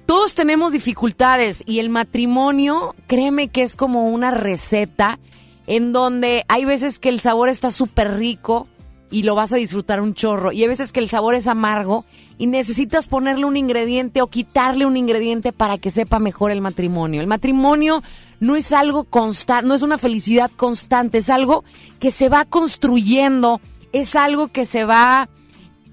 [0.07, 5.19] Todos tenemos dificultades y el matrimonio, créeme que es como una receta
[5.67, 8.67] en donde hay veces que el sabor está súper rico
[9.15, 12.03] y lo vas a disfrutar un chorro y hay veces que el sabor es amargo
[12.37, 17.21] y necesitas ponerle un ingrediente o quitarle un ingrediente para que sepa mejor el matrimonio.
[17.21, 18.03] El matrimonio
[18.41, 21.63] no es algo constante, no es una felicidad constante, es algo
[22.01, 23.61] que se va construyendo,
[23.93, 25.29] es algo que se va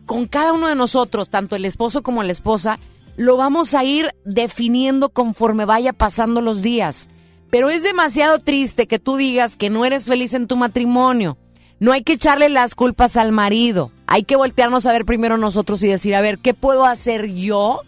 [0.04, 2.80] con cada uno de nosotros, tanto el esposo como la esposa,
[3.16, 7.08] lo vamos a ir definiendo conforme vaya pasando los días.
[7.52, 11.38] Pero es demasiado triste que tú digas que no eres feliz en tu matrimonio.
[11.82, 13.90] No hay que echarle las culpas al marido.
[14.06, 17.80] Hay que voltearnos a ver primero nosotros y decir, a ver, ¿qué puedo hacer yo,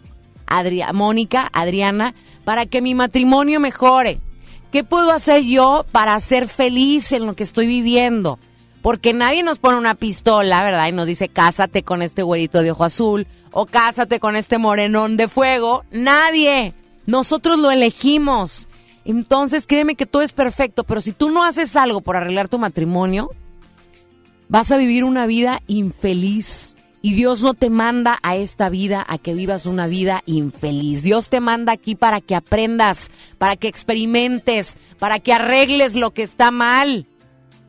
[0.47, 4.19] Adria Mónica, Adriana, para que mi matrimonio mejore?
[4.69, 8.37] ¿Qué puedo hacer yo para ser feliz en lo que estoy viviendo?
[8.81, 10.89] Porque nadie nos pone una pistola, ¿verdad?
[10.89, 15.15] Y nos dice, cásate con este güerito de ojo azul o cásate con este morenón
[15.15, 15.85] de fuego.
[15.91, 16.73] Nadie.
[17.05, 18.67] Nosotros lo elegimos.
[19.05, 22.59] Entonces créeme que todo es perfecto, pero si tú no haces algo por arreglar tu
[22.59, 23.31] matrimonio,
[24.49, 26.75] vas a vivir una vida infeliz.
[27.01, 31.03] Y Dios no te manda a esta vida a que vivas una vida infeliz.
[31.03, 36.23] Dios te manda aquí para que aprendas, para que experimentes, para que arregles lo que
[36.23, 37.05] está mal.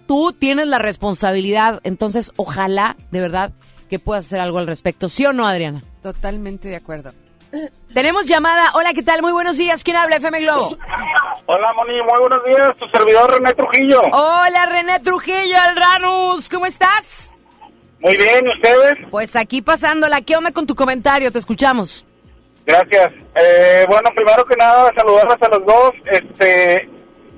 [0.06, 1.80] Tú tienes la responsabilidad.
[1.84, 3.52] Entonces, ojalá, de verdad,
[3.90, 5.10] que puedas hacer algo al respecto.
[5.10, 5.82] ¿Sí o no, Adriana?
[6.02, 7.12] Totalmente de acuerdo.
[7.94, 8.70] Tenemos llamada.
[8.74, 9.22] Hola, ¿qué tal?
[9.22, 9.82] Muy buenos días.
[9.84, 10.76] ¿Quién habla, FM Globo?
[11.46, 11.94] Hola, Moni.
[12.02, 12.76] Muy buenos días.
[12.78, 14.02] Tu servidor, René Trujillo.
[14.12, 16.48] Hola, René Trujillo, Alranus.
[16.48, 17.34] ¿Cómo estás?
[18.00, 18.98] Muy bien, ¿y ustedes?
[19.11, 20.20] Pues aquí pasándola.
[20.20, 21.32] ¿Qué onda con tu comentario?
[21.32, 22.04] Te escuchamos.
[22.66, 23.12] Gracias.
[23.34, 25.92] Eh, bueno, primero que nada, saludarlas a los dos.
[26.04, 26.88] Este,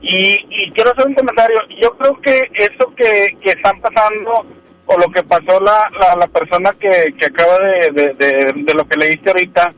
[0.03, 1.61] y, y quiero hacer un comentario.
[1.81, 4.45] Yo creo que eso que, que están pasando,
[4.87, 8.75] o lo que pasó la, la, la persona que, que acaba de, de, de, de
[8.75, 9.73] lo que leíste ahorita,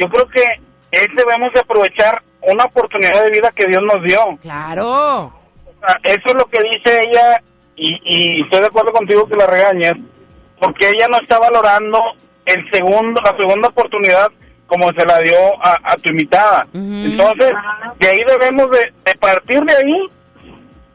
[0.00, 0.42] yo creo que
[0.90, 4.38] es debemos de aprovechar una oportunidad de vida que Dios nos dio.
[4.40, 5.32] Claro.
[6.02, 7.42] Eso es lo que dice ella
[7.76, 9.94] y, y estoy de acuerdo contigo que la regañes
[10.58, 12.00] porque ella no está valorando
[12.46, 14.28] el segundo la segunda oportunidad
[14.66, 16.66] como se la dio a, a tu invitada.
[16.72, 17.52] Entonces,
[17.98, 20.10] de ahí debemos de, de partir de ahí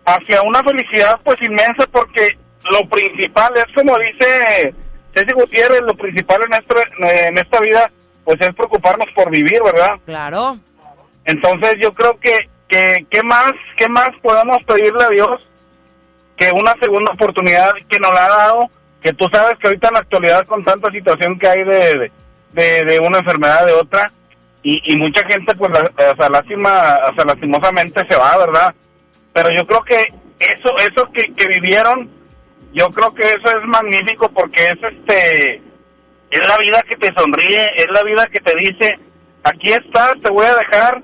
[0.05, 2.37] hacia una felicidad pues inmensa porque
[2.71, 4.73] lo principal es como dice
[5.13, 7.91] Ceci Gutiérrez, lo principal en, nuestro, en esta vida
[8.25, 9.91] pues es preocuparnos por vivir, ¿verdad?
[10.05, 10.57] Claro.
[11.23, 15.49] Entonces yo creo que, que ¿qué más, qué más podemos pedirle a Dios
[16.35, 18.69] que una segunda oportunidad que nos la ha dado?
[19.01, 22.11] Que tú sabes que ahorita en la actualidad con tanta situación que hay de,
[22.53, 24.11] de, de una enfermedad de otra
[24.63, 28.73] y, y mucha gente pues la- o sea, lástima, o sea, lastimosamente se va, ¿verdad?
[29.33, 30.07] Pero yo creo que
[30.39, 32.09] eso, eso que, que vivieron,
[32.73, 35.61] yo creo que eso es magnífico porque es este,
[36.35, 38.99] es la vida que te sonríe, es la vida que te dice,
[39.43, 41.01] aquí estás, te voy a dejar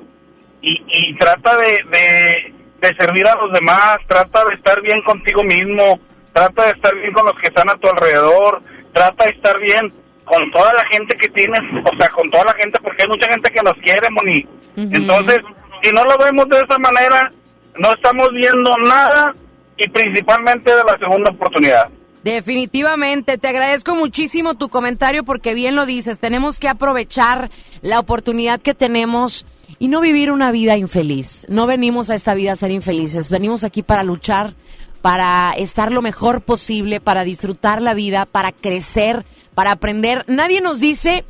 [0.62, 5.44] y, y trata de, de, de servir a los demás, trata de estar bien contigo
[5.44, 6.00] mismo,
[6.34, 8.62] trata de estar bien con los que están a tu alrededor,
[8.94, 9.94] trata de estar bien
[10.26, 13.28] con toda la gente que tienes, o sea, con toda la gente, porque hay mucha
[13.28, 14.46] gente que nos quiere, Moni.
[14.78, 15.40] Entonces,
[15.84, 17.32] si no lo vemos de esa manera,
[17.78, 19.34] no estamos viendo nada
[19.78, 21.90] y principalmente de la segunda oportunidad.
[22.24, 27.50] Definitivamente, te agradezco muchísimo tu comentario porque bien lo dices, tenemos que aprovechar
[27.82, 29.46] la oportunidad que tenemos
[29.80, 31.48] y no vivir una vida infeliz.
[31.50, 34.54] No venimos a esta vida a ser infelices, venimos aquí para luchar,
[35.02, 40.24] para estar lo mejor posible, para disfrutar la vida, para crecer, para aprender.
[40.28, 41.26] Nadie nos dice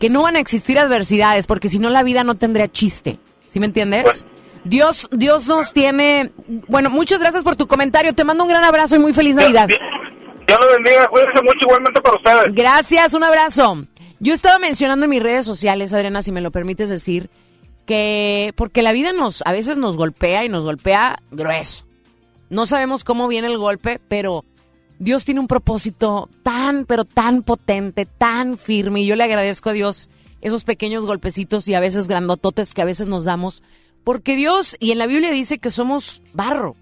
[0.00, 3.18] que no van a existir adversidades porque si no la vida no tendría chiste.
[3.46, 4.26] ¿Sí me entiendes?
[4.64, 6.32] Dios, Dios nos tiene.
[6.66, 8.12] Bueno, muchas gracias por tu comentario.
[8.12, 9.68] Te mando un gran abrazo y muy feliz Navidad.
[10.52, 12.54] Dios los bendiga, cuídense mucho igualmente para ustedes.
[12.54, 13.84] Gracias, un abrazo.
[14.20, 17.30] Yo estaba mencionando en mis redes sociales, Adriana, si me lo permites decir,
[17.86, 21.84] que porque la vida nos a veces nos golpea y nos golpea grueso.
[22.50, 24.44] No sabemos cómo viene el golpe, pero
[24.98, 29.72] Dios tiene un propósito tan, pero tan potente, tan firme, y yo le agradezco a
[29.72, 30.10] Dios
[30.42, 33.62] esos pequeños golpecitos y a veces grandototes que a veces nos damos,
[34.04, 36.76] porque Dios, y en la Biblia dice que somos barro,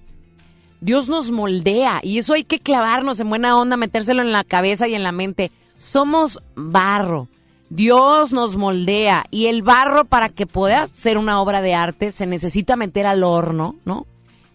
[0.80, 4.88] Dios nos moldea y eso hay que clavarnos en buena onda, metérselo en la cabeza
[4.88, 5.50] y en la mente.
[5.76, 7.28] Somos barro.
[7.68, 12.26] Dios nos moldea y el barro para que pueda ser una obra de arte se
[12.26, 14.06] necesita meter al horno, ¿no?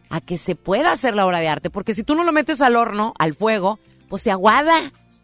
[0.10, 2.62] A que se pueda hacer la obra de arte, porque si tú no lo metes
[2.62, 4.76] al horno, al fuego, pues se aguada,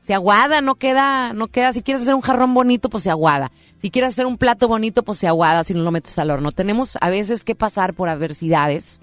[0.02, 1.74] se aguada, no queda, no queda.
[1.74, 3.52] Si quieres hacer un jarrón bonito, pues se aguada.
[3.78, 6.52] Si quieres hacer un plato bonito, pues se aguada si no lo metes al horno.
[6.52, 9.02] Tenemos a veces que pasar por adversidades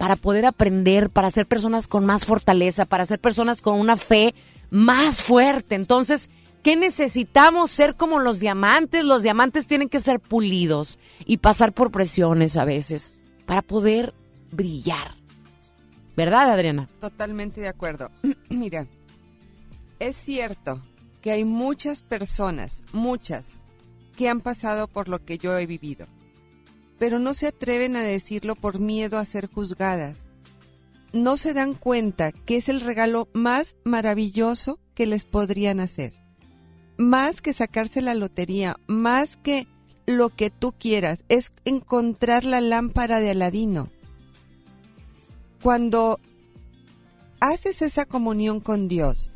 [0.00, 4.34] para poder aprender, para ser personas con más fortaleza, para ser personas con una fe
[4.70, 5.74] más fuerte.
[5.74, 6.30] Entonces,
[6.62, 9.04] ¿qué necesitamos ser como los diamantes?
[9.04, 13.12] Los diamantes tienen que ser pulidos y pasar por presiones a veces
[13.44, 14.14] para poder
[14.50, 15.16] brillar.
[16.16, 16.88] ¿Verdad, Adriana?
[16.98, 18.10] Totalmente de acuerdo.
[18.48, 18.86] Mira,
[19.98, 20.80] es cierto
[21.20, 23.60] que hay muchas personas, muchas,
[24.16, 26.06] que han pasado por lo que yo he vivido,
[27.00, 30.28] pero no se atreven a decirlo por miedo a ser juzgadas.
[31.14, 36.12] No se dan cuenta que es el regalo más maravilloso que les podrían hacer.
[36.98, 39.66] Más que sacarse la lotería, más que
[40.04, 43.88] lo que tú quieras, es encontrar la lámpara de Aladino.
[45.62, 46.20] Cuando
[47.40, 49.30] haces esa comunión con Dios,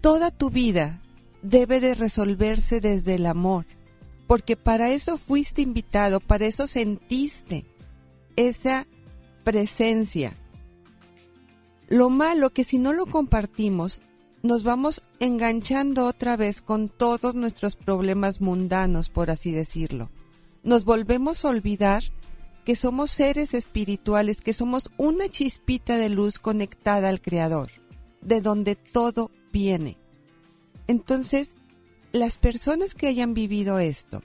[0.00, 1.02] toda tu vida
[1.42, 3.66] debe de resolverse desde el amor,
[4.28, 7.64] porque para eso fuiste invitado, para eso sentiste
[8.36, 8.86] esa
[9.42, 10.36] presencia.
[11.88, 14.02] Lo malo que si no lo compartimos,
[14.42, 20.10] nos vamos enganchando otra vez con todos nuestros problemas mundanos, por así decirlo.
[20.62, 22.04] Nos volvemos a olvidar
[22.66, 27.70] que somos seres espirituales, que somos una chispita de luz conectada al Creador,
[28.20, 29.96] de donde todo viene.
[30.86, 31.56] Entonces,
[32.12, 34.22] las personas que hayan vivido esto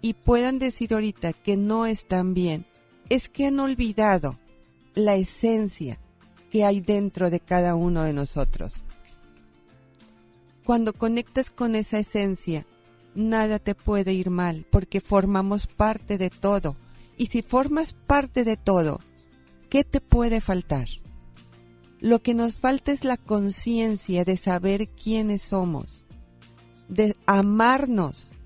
[0.00, 2.66] y puedan decir ahorita que no están bien,
[3.08, 4.38] es que han olvidado
[4.94, 5.98] la esencia
[6.50, 8.84] que hay dentro de cada uno de nosotros.
[10.64, 12.66] Cuando conectas con esa esencia,
[13.14, 16.76] nada te puede ir mal porque formamos parte de todo.
[17.16, 19.00] Y si formas parte de todo,
[19.68, 20.88] ¿qué te puede faltar?
[22.00, 26.06] Lo que nos falta es la conciencia de saber quiénes somos,
[26.92, 28.36] de amarnos.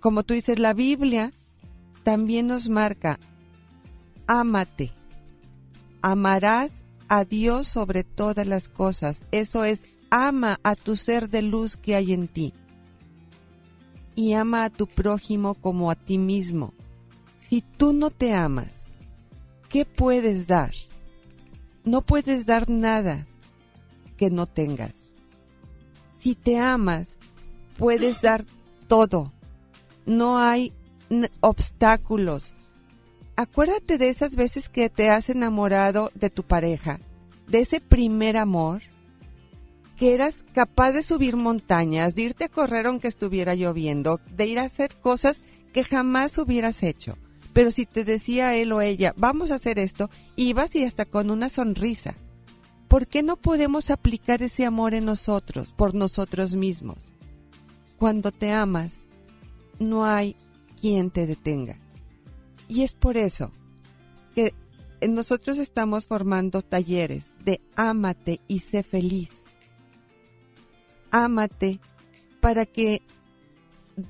[0.00, 1.32] Como tú dices, la Biblia
[2.04, 3.18] también nos marca,
[4.26, 4.92] ámate,
[6.02, 9.24] amarás a Dios sobre todas las cosas.
[9.32, 12.54] Eso es, ama a tu ser de luz que hay en ti.
[14.14, 16.74] Y ama a tu prójimo como a ti mismo.
[17.38, 18.88] Si tú no te amas,
[19.70, 20.72] ¿qué puedes dar?
[21.84, 23.26] No puedes dar nada
[24.16, 25.04] que no tengas.
[26.20, 27.18] Si te amas,
[27.80, 28.44] puedes dar
[28.88, 29.32] todo.
[30.04, 30.72] No hay
[31.40, 32.54] obstáculos.
[33.36, 37.00] Acuérdate de esas veces que te has enamorado de tu pareja,
[37.48, 38.82] de ese primer amor,
[39.96, 44.58] que eras capaz de subir montañas, de irte a correr aunque estuviera lloviendo, de ir
[44.58, 45.40] a hacer cosas
[45.72, 47.16] que jamás hubieras hecho.
[47.54, 51.30] Pero si te decía él o ella, vamos a hacer esto, ibas y hasta con
[51.30, 52.14] una sonrisa.
[52.88, 57.10] ¿Por qué no podemos aplicar ese amor en nosotros, por nosotros mismos?
[58.00, 59.06] Cuando te amas,
[59.78, 60.34] no hay
[60.80, 61.76] quien te detenga.
[62.66, 63.52] Y es por eso
[64.34, 64.54] que
[65.06, 69.44] nosotros estamos formando talleres de ámate y sé feliz.
[71.10, 71.78] Ámate
[72.40, 73.02] para que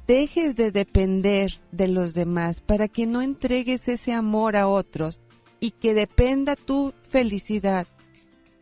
[0.07, 5.21] dejes de depender de los demás, para que no entregues ese amor a otros
[5.59, 7.89] y que dependa tu felicidad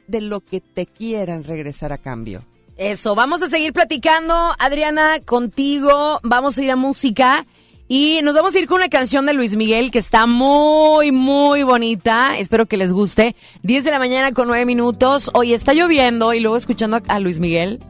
[0.06, 2.40] de lo que te quieran regresar a cambio.
[2.78, 6.20] Eso, vamos a seguir platicando, Adriana, contigo.
[6.22, 7.44] Vamos a ir a música
[7.88, 11.64] y nos vamos a ir con una canción de Luis Miguel que está muy, muy
[11.64, 12.38] bonita.
[12.38, 13.34] Espero que les guste.
[13.64, 15.28] 10 de la mañana con 9 minutos.
[15.34, 17.80] Hoy está lloviendo y luego escuchando a Luis Miguel.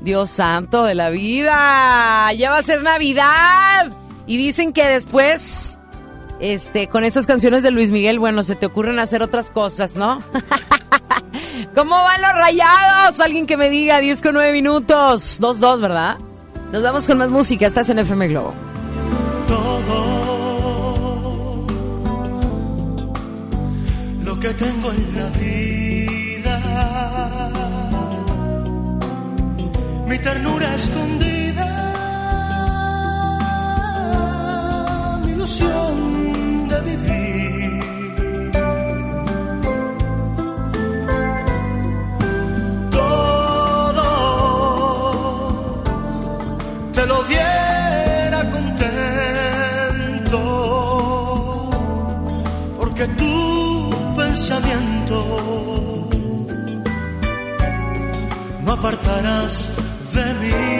[0.00, 2.32] Dios santo de la vida.
[2.32, 3.92] Ya va a ser Navidad.
[4.26, 5.78] Y dicen que después,
[6.40, 10.22] este, con estas canciones de Luis Miguel, bueno, se te ocurren hacer otras cosas, ¿no?
[11.74, 13.20] ¿Cómo van los rayados?
[13.20, 15.40] Alguien que me diga 10 con 9 minutos.
[15.40, 16.18] 2-2, ¿verdad?
[16.72, 17.66] Nos vamos con más música.
[17.66, 18.54] Estás en FM Globo.
[19.46, 20.22] todo
[24.24, 26.58] lo que tengo en la vida,
[30.06, 31.66] mi ternura escondida,
[35.24, 37.21] mi ilusión de vivir.
[54.32, 56.08] Pensamiento
[58.64, 59.68] no apartarás
[60.14, 60.71] de mí.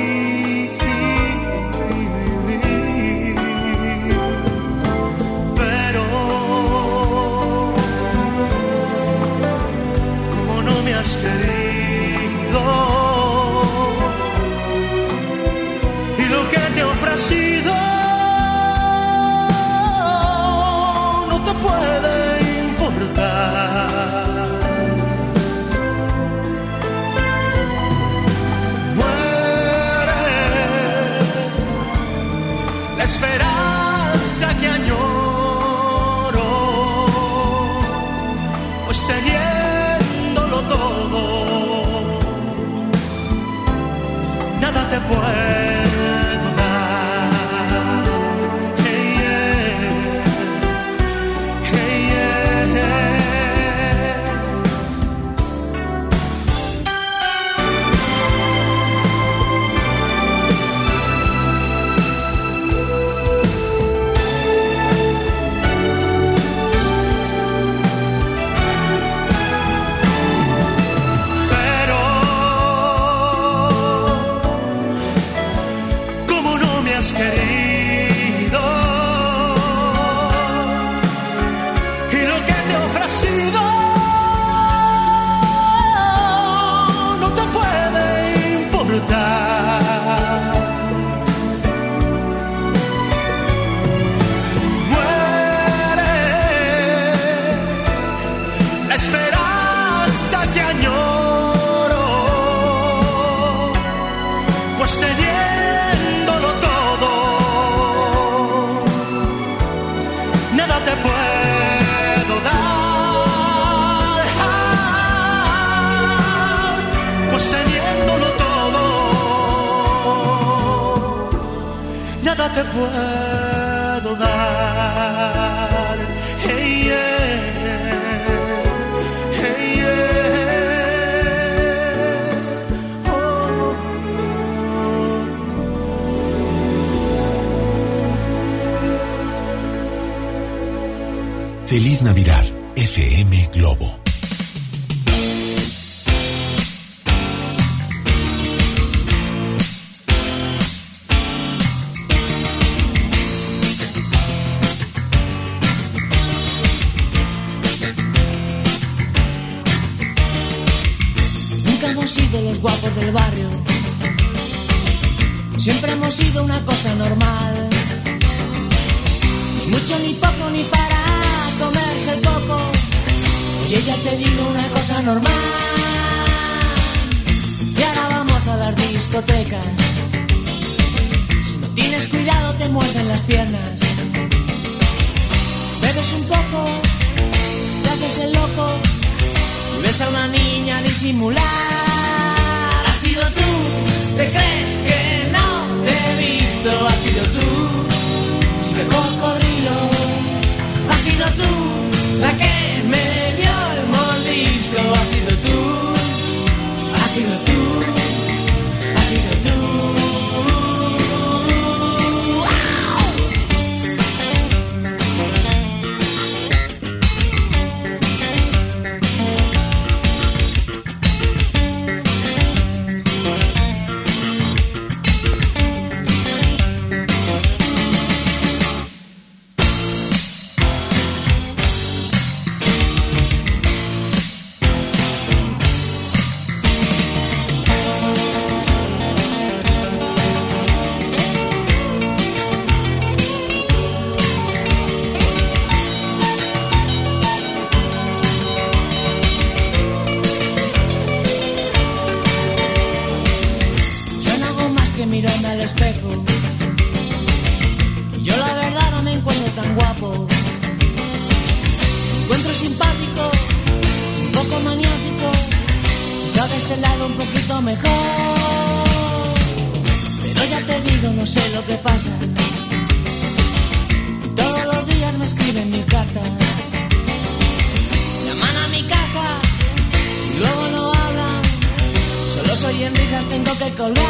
[282.85, 284.05] En risas, tengo que colgar.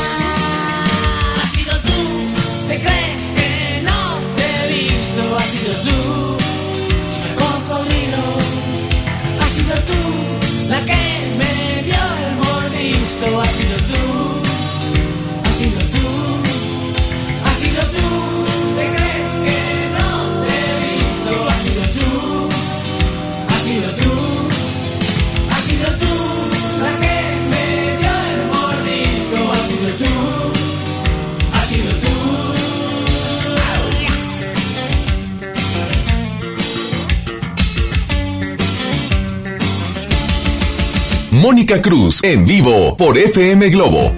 [1.43, 5.37] Has sido tú, te crees que no te he visto.
[5.37, 6.37] Has sido tú,
[7.11, 8.25] chica cocodrilo.
[9.41, 11.02] Has sido tú, la que
[41.43, 44.13] Mónica Cruz en vivo por FM Globo.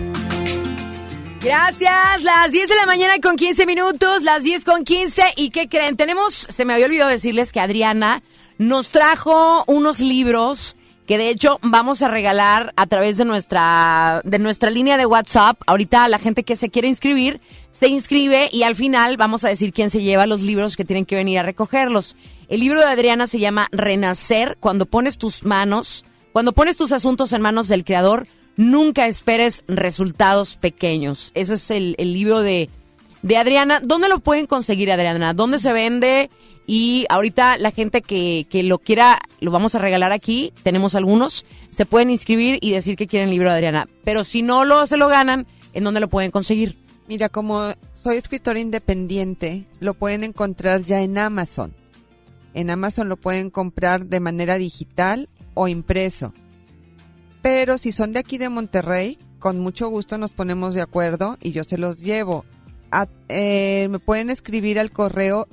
[1.40, 5.22] Gracias, las 10 de la mañana con 15 minutos, las 10 con 15.
[5.36, 5.96] ¿Y qué creen?
[5.96, 8.22] Tenemos, se me había olvidado decirles que Adriana
[8.58, 10.76] nos trajo unos libros
[11.06, 15.58] que de hecho vamos a regalar a través de nuestra, de nuestra línea de WhatsApp.
[15.66, 17.40] Ahorita la gente que se quiere inscribir
[17.70, 21.06] se inscribe y al final vamos a decir quién se lleva los libros que tienen
[21.06, 22.16] que venir a recogerlos.
[22.48, 27.32] El libro de Adriana se llama Renacer, cuando pones tus manos, cuando pones tus asuntos
[27.32, 31.30] en manos del Creador, nunca esperes resultados pequeños.
[31.34, 32.68] Ese es el, libro de,
[33.22, 33.78] de Adriana.
[33.78, 35.32] ¿Dónde lo pueden conseguir, Adriana?
[35.32, 36.30] ¿Dónde se vende?
[36.66, 40.52] Y ahorita la gente que, que lo quiera, lo vamos a regalar aquí.
[40.64, 41.46] Tenemos algunos.
[41.70, 43.88] Se pueden inscribir y decir que quieren el libro de Adriana.
[44.02, 46.76] Pero si no lo, se lo ganan, ¿en dónde lo pueden conseguir?
[47.06, 51.72] Mira, como soy escritora independiente, lo pueden encontrar ya en Amazon.
[52.54, 56.32] En Amazon lo pueden comprar de manera digital o impreso.
[57.42, 61.52] Pero si son de aquí de Monterrey, con mucho gusto nos ponemos de acuerdo y
[61.52, 62.44] yo se los llevo.
[62.90, 65.46] A- eh, me pueden escribir al correo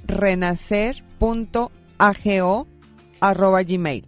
[1.19, 2.67] renacer.ago
[3.19, 4.05] arroba gmail.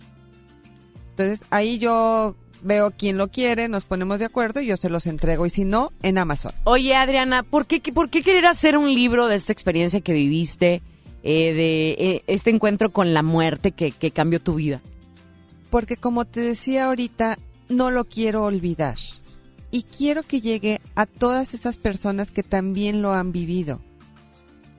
[1.11, 5.05] Entonces ahí yo veo quién lo quiere, nos ponemos de acuerdo y yo se los
[5.05, 5.45] entrego.
[5.45, 6.51] Y si no, en Amazon.
[6.63, 10.81] Oye, Adriana, ¿por qué, por qué querer hacer un libro de esta experiencia que viviste,
[11.23, 14.81] eh, de eh, este encuentro con la muerte que cambió tu vida?
[15.73, 18.99] Porque como te decía ahorita, no lo quiero olvidar.
[19.71, 23.81] Y quiero que llegue a todas esas personas que también lo han vivido.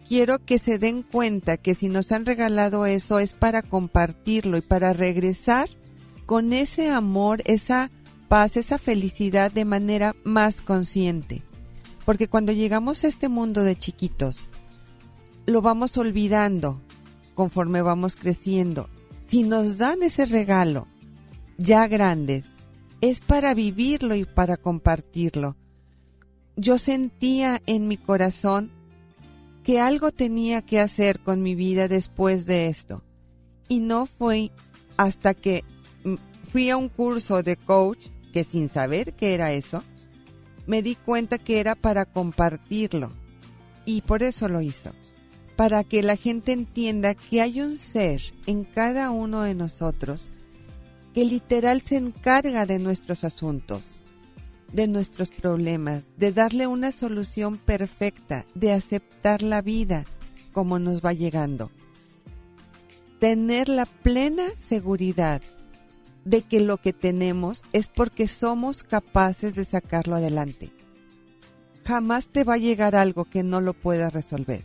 [0.09, 4.61] quiero que se den cuenta que si nos han regalado eso es para compartirlo y
[4.61, 5.69] para regresar
[6.27, 7.91] con ese amor, esa
[8.29, 11.43] paz, esa felicidad de manera más consciente.
[12.05, 14.49] Porque cuando llegamos a este mundo de chiquitos,
[15.47, 16.81] lo vamos olvidando
[17.35, 18.89] conforme vamos creciendo.
[19.35, 20.87] Si nos dan ese regalo,
[21.59, 22.45] ya grandes,
[23.01, 25.57] es para vivirlo y para compartirlo.
[26.55, 28.71] Yo sentía en mi corazón
[29.65, 33.03] que algo tenía que hacer con mi vida después de esto.
[33.67, 34.53] Y no fue
[34.97, 35.65] hasta que
[36.05, 36.15] mm,
[36.53, 39.83] fui a un curso de coach, que sin saber qué era eso,
[40.69, 43.11] me di cuenta que era para compartirlo.
[43.85, 44.93] Y por eso lo hizo.
[45.57, 50.31] Para que la gente entienda que hay un ser en cada uno de nosotros
[51.15, 54.03] que literal se encarga de nuestros asuntos,
[54.73, 60.05] de nuestros problemas, de darle una solución perfecta, de aceptar la vida
[60.53, 61.71] como nos va llegando.
[63.21, 65.41] Tener la plena seguridad
[66.25, 70.73] de que lo que tenemos es porque somos capaces de sacarlo adelante.
[71.85, 74.65] Jamás te va a llegar algo que no lo puedas resolver.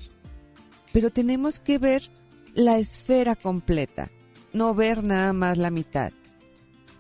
[0.92, 2.10] Pero tenemos que ver
[2.54, 4.10] la esfera completa,
[4.54, 6.12] no ver nada más la mitad.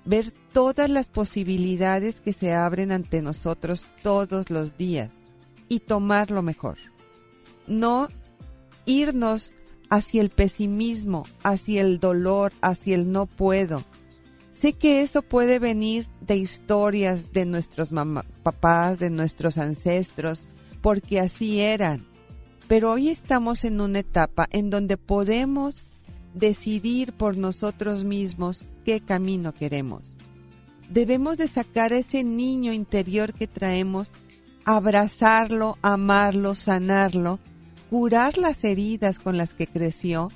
[0.05, 5.09] Ver todas las posibilidades que se abren ante nosotros todos los días
[5.67, 6.77] y tomar lo mejor.
[7.67, 8.07] No
[8.85, 9.53] irnos
[9.89, 13.83] hacia el pesimismo, hacia el dolor, hacia el no puedo,
[14.59, 17.91] Sé que eso puede venir de historias de nuestros
[18.43, 20.43] papás, de nuestros ancestros,
[20.81, 22.05] porque así eran.
[22.69, 25.87] Pero hoy estamos en una etapa en donde podemos
[26.35, 30.17] decidir por nosotros mismos qué camino queremos.
[30.87, 34.11] Debemos de sacar ese niño interior que traemos,
[34.65, 37.39] abrazarlo, amarlo, sanarlo,
[37.89, 40.29] curar las heridas con las que creció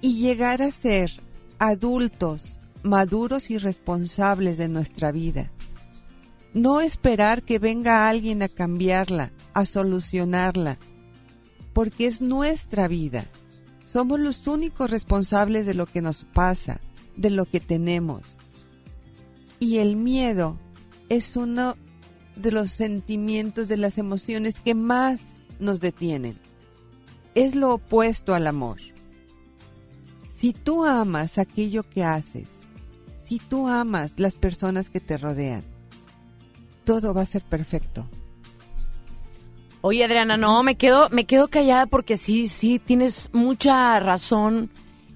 [0.00, 1.12] y llegar a ser
[1.58, 5.50] adultos maduros y responsables de nuestra vida.
[6.54, 10.78] No esperar que venga alguien a cambiarla, a solucionarla,
[11.78, 13.24] porque es nuestra vida.
[13.84, 16.80] Somos los únicos responsables de lo que nos pasa,
[17.16, 18.40] de lo que tenemos.
[19.60, 20.58] Y el miedo
[21.08, 21.76] es uno
[22.34, 25.20] de los sentimientos, de las emociones que más
[25.60, 26.40] nos detienen.
[27.36, 28.78] Es lo opuesto al amor.
[30.28, 32.48] Si tú amas aquello que haces,
[33.22, 35.62] si tú amas las personas que te rodean,
[36.84, 38.10] todo va a ser perfecto.
[39.80, 44.70] Oye, Adriana, no, me quedo, me quedo callada porque sí, sí, tienes mucha razón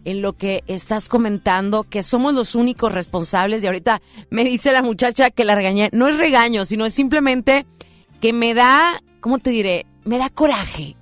[0.05, 3.63] en lo que estás comentando, que somos los únicos responsables.
[3.63, 5.91] Y ahorita me dice la muchacha que la regañé.
[5.93, 7.67] No es regaño, sino es simplemente
[8.21, 9.87] que me da, ¿cómo te diré?
[10.05, 10.97] Me da coraje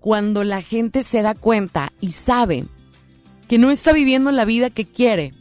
[0.00, 2.64] cuando la gente se da cuenta y sabe
[3.46, 5.34] que no está viviendo la vida que quiere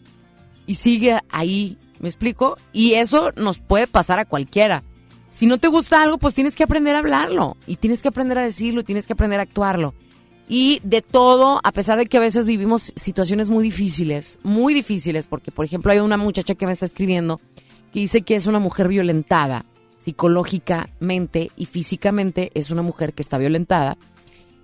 [0.67, 2.57] y sigue ahí, ¿me explico?
[2.73, 4.83] Y eso nos puede pasar a cualquiera.
[5.39, 8.37] Si no te gusta algo, pues tienes que aprender a hablarlo y tienes que aprender
[8.37, 9.93] a decirlo, tienes que aprender a actuarlo.
[10.49, 15.27] Y de todo, a pesar de que a veces vivimos situaciones muy difíciles, muy difíciles,
[15.27, 17.39] porque por ejemplo hay una muchacha que me está escribiendo
[17.93, 19.63] que dice que es una mujer violentada
[19.97, 23.97] psicológicamente y físicamente, es una mujer que está violentada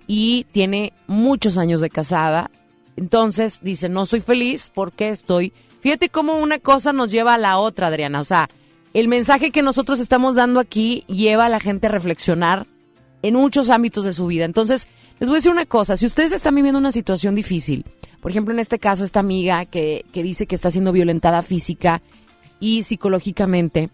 [0.06, 2.50] y tiene muchos años de casada.
[2.96, 7.58] Entonces dice, no soy feliz porque estoy Fíjate cómo una cosa nos lleva a la
[7.58, 8.20] otra, Adriana.
[8.20, 8.48] O sea,
[8.96, 12.66] el mensaje que nosotros estamos dando aquí lleva a la gente a reflexionar
[13.20, 14.46] en muchos ámbitos de su vida.
[14.46, 14.88] Entonces,
[15.20, 17.84] les voy a decir una cosa, si ustedes están viviendo una situación difícil,
[18.22, 22.00] por ejemplo, en este caso, esta amiga que, que dice que está siendo violentada física
[22.58, 23.90] y psicológicamente,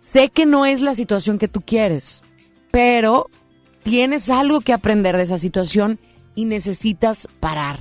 [0.00, 2.24] sé que no es la situación que tú quieres,
[2.72, 3.30] pero
[3.84, 6.00] tienes algo que aprender de esa situación
[6.34, 7.78] y necesitas parar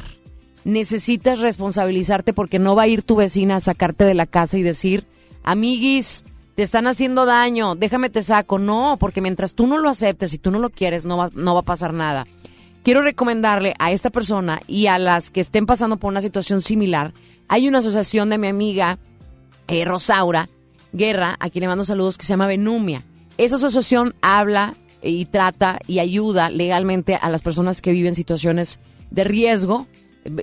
[0.66, 4.64] necesitas responsabilizarte porque no va a ir tu vecina a sacarte de la casa y
[4.64, 5.06] decir,
[5.46, 8.60] amiguis, te están haciendo daño, déjame te saco.
[8.60, 11.54] No, porque mientras tú no lo aceptes y tú no lo quieres, no va, no
[11.54, 12.26] va a pasar nada.
[12.84, 17.14] Quiero recomendarle a esta persona y a las que estén pasando por una situación similar,
[17.48, 19.00] hay una asociación de mi amiga
[19.68, 20.50] eh, Rosaura
[20.94, 23.04] Guerra, a quien le mando saludos, que se llama Benumia.
[23.38, 28.80] Esa asociación habla y trata y ayuda legalmente a las personas que viven situaciones
[29.12, 29.88] de riesgo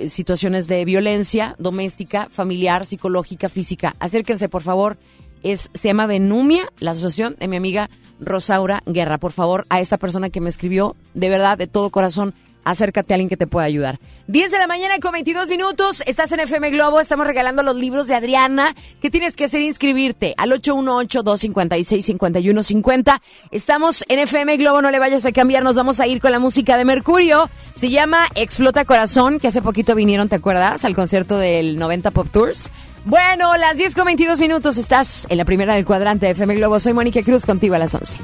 [0.06, 3.96] situaciones de violencia doméstica, familiar, psicológica, física.
[3.98, 4.96] Acérquense, por favor.
[5.42, 7.90] Es, se llama Benumia, la asociación de mi amiga
[8.20, 9.18] Rosaura Guerra.
[9.18, 13.16] Por favor, a esta persona que me escribió, de verdad, de todo corazón, acércate a
[13.16, 14.00] alguien que te pueda ayudar.
[14.28, 18.06] 10 de la mañana con 22 minutos, estás en FM Globo, estamos regalando los libros
[18.06, 18.74] de Adriana.
[19.00, 19.60] ¿Qué tienes que hacer?
[19.62, 23.20] Inscribirte al 818-256-5150.
[23.50, 26.38] Estamos en FM Globo, no le vayas a cambiar, nos vamos a ir con la
[26.38, 27.48] música de Mercurio.
[27.76, 30.84] Se llama Explota Corazón, que hace poquito vinieron, ¿te acuerdas?
[30.84, 32.70] Al concierto del 90 Pop Tours.
[33.04, 36.78] Bueno, las 10 con 22 minutos, estás en la primera del cuadrante de FM Globo.
[36.78, 38.16] Soy Mónica Cruz, contigo a las 11.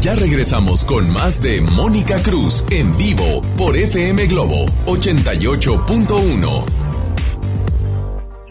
[0.00, 6.64] Ya regresamos con más de Mónica Cruz en vivo por FM Globo 88.1.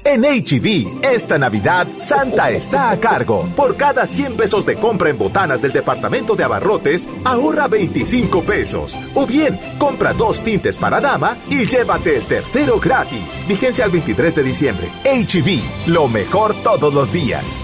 [0.04, 3.48] En HB, esta Navidad, Santa está a cargo.
[3.56, 8.98] Por cada 100 pesos de compra en botanas del departamento de abarrotes, ahorra 25 pesos.
[9.14, 13.48] O bien, compra dos tintes para dama y llévate el tercero gratis.
[13.48, 14.90] Vigencia al 23 de diciembre.
[15.06, 17.64] HB, lo mejor todos los días.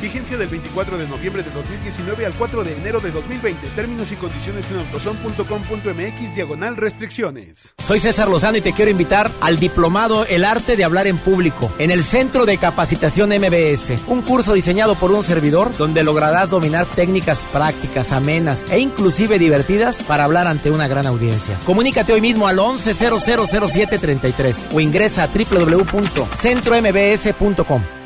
[0.00, 3.68] Vigencia del 24 de noviembre de 2019 al 4 de enero de 2020.
[3.68, 7.74] Términos y condiciones en autoson.com.mx diagonal restricciones.
[7.86, 11.72] Soy César Lozano y te quiero invitar al diplomado El arte de hablar en público
[11.78, 16.86] en el Centro de Capacitación MBS, un curso diseñado por un servidor donde lograrás dominar
[16.86, 21.58] técnicas prácticas, amenas e inclusive divertidas para hablar ante una gran audiencia.
[21.64, 28.05] Comunícate hoy mismo al 11000733 o ingresa a www.centrombs.com.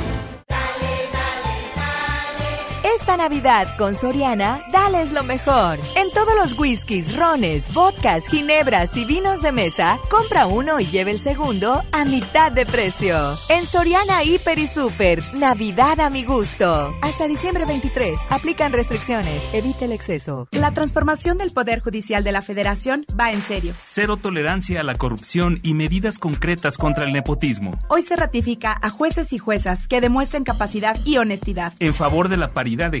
[3.11, 5.77] Esta Navidad con Soriana, dales lo mejor.
[5.97, 11.11] En todos los whiskies, rones, vodkas, ginebras y vinos de mesa, compra uno y lleve
[11.11, 13.37] el segundo a mitad de precio.
[13.49, 16.89] En Soriana Hiper y Super, Navidad a mi gusto.
[17.01, 20.47] Hasta diciembre 23, aplican restricciones, evite el exceso.
[20.51, 23.73] La transformación del Poder Judicial de la Federación va en serio.
[23.83, 27.77] Cero tolerancia a la corrupción y medidas concretas contra el nepotismo.
[27.89, 31.73] Hoy se ratifica a jueces y juezas que demuestren capacidad y honestidad.
[31.79, 33.00] En favor de la paridad de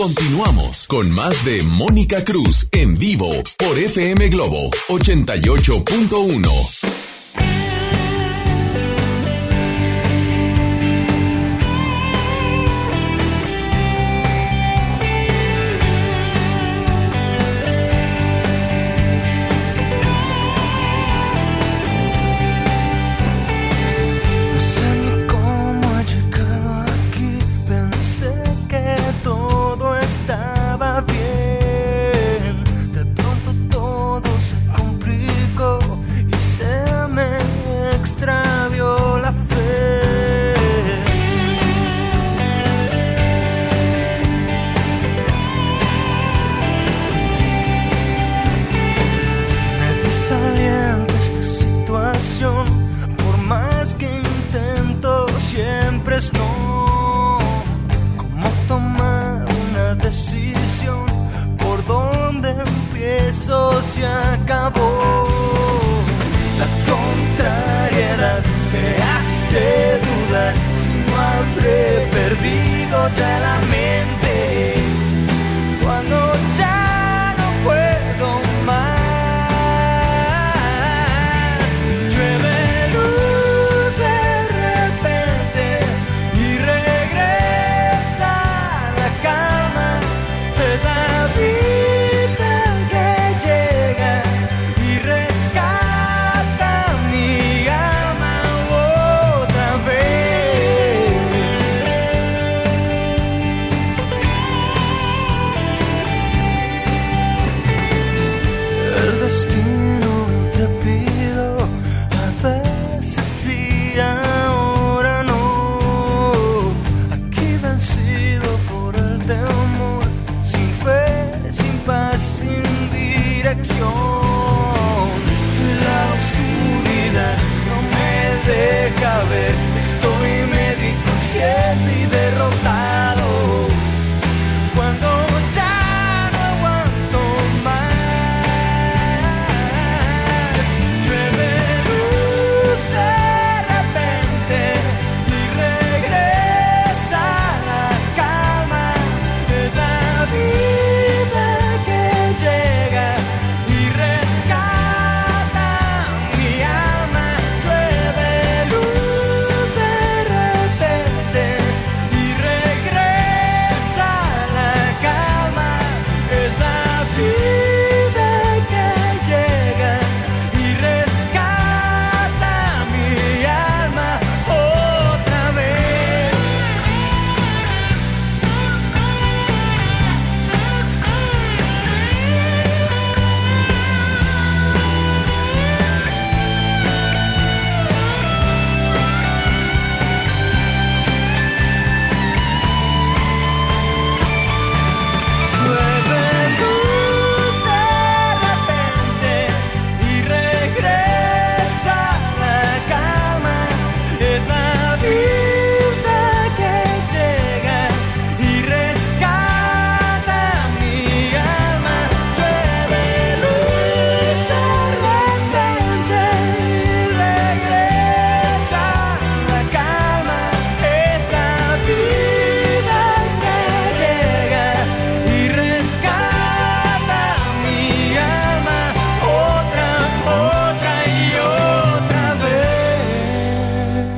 [0.00, 3.28] Continuamos con más de Mónica Cruz en vivo
[3.58, 6.89] por FM Globo 88.1.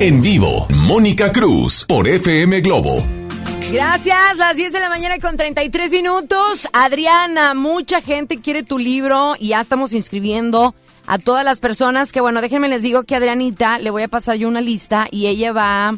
[0.05, 3.01] En vivo, Mónica Cruz por FM Globo.
[3.71, 6.67] Gracias, las 10 de la mañana con 33 minutos.
[6.73, 10.75] Adriana, mucha gente quiere tu libro y ya estamos inscribiendo
[11.07, 14.35] a todas las personas que, bueno, déjenme les digo que Adrianita le voy a pasar
[14.35, 15.97] yo una lista y ella va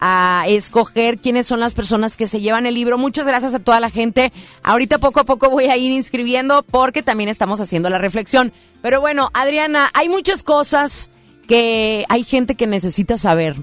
[0.00, 2.96] a escoger quiénes son las personas que se llevan el libro.
[2.96, 4.32] Muchas gracias a toda la gente.
[4.62, 8.50] Ahorita poco a poco voy a ir inscribiendo porque también estamos haciendo la reflexión.
[8.80, 11.10] Pero bueno, Adriana, hay muchas cosas
[11.46, 13.56] que hay gente que necesita saber.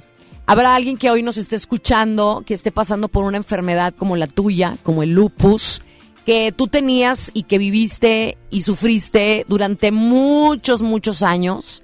[0.46, 4.28] Habrá alguien que hoy nos esté escuchando, que esté pasando por una enfermedad como la
[4.28, 5.82] tuya, como el lupus,
[6.26, 11.84] que tú tenías y que viviste y sufriste durante muchos, muchos años,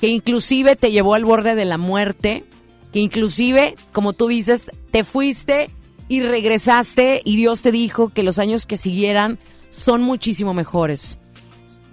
[0.00, 2.44] que inclusive te llevó al borde de la muerte,
[2.92, 5.70] que inclusive, como tú dices, te fuiste
[6.08, 9.38] y regresaste y Dios te dijo que los años que siguieran
[9.70, 11.18] son muchísimo mejores.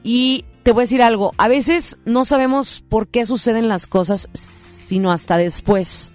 [0.03, 4.29] Y te voy a decir algo, a veces no sabemos por qué suceden las cosas,
[4.33, 6.13] sino hasta después.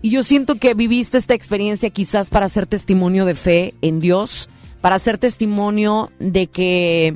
[0.00, 4.48] Y yo siento que viviste esta experiencia quizás para hacer testimonio de fe en Dios,
[4.80, 7.14] para hacer testimonio de que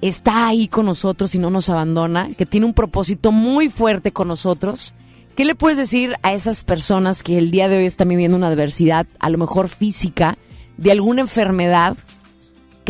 [0.00, 4.28] está ahí con nosotros y no nos abandona, que tiene un propósito muy fuerte con
[4.28, 4.94] nosotros.
[5.36, 8.48] ¿Qué le puedes decir a esas personas que el día de hoy están viviendo una
[8.48, 10.36] adversidad, a lo mejor física,
[10.76, 11.96] de alguna enfermedad,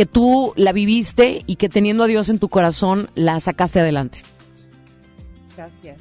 [0.00, 4.20] que tú la viviste y que teniendo a Dios en tu corazón la sacaste adelante?
[5.54, 5.98] Gracias.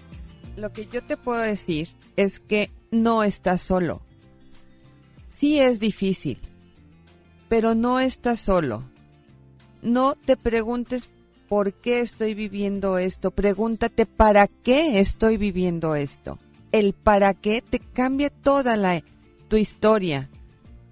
[0.55, 4.01] Lo que yo te puedo decir es que no estás solo.
[5.27, 6.39] Sí es difícil,
[7.49, 8.85] pero no estás solo.
[9.81, 11.09] No te preguntes
[11.49, 16.39] por qué estoy viviendo esto, pregúntate para qué estoy viviendo esto.
[16.71, 19.03] El para qué te cambia toda la
[19.49, 20.29] tu historia.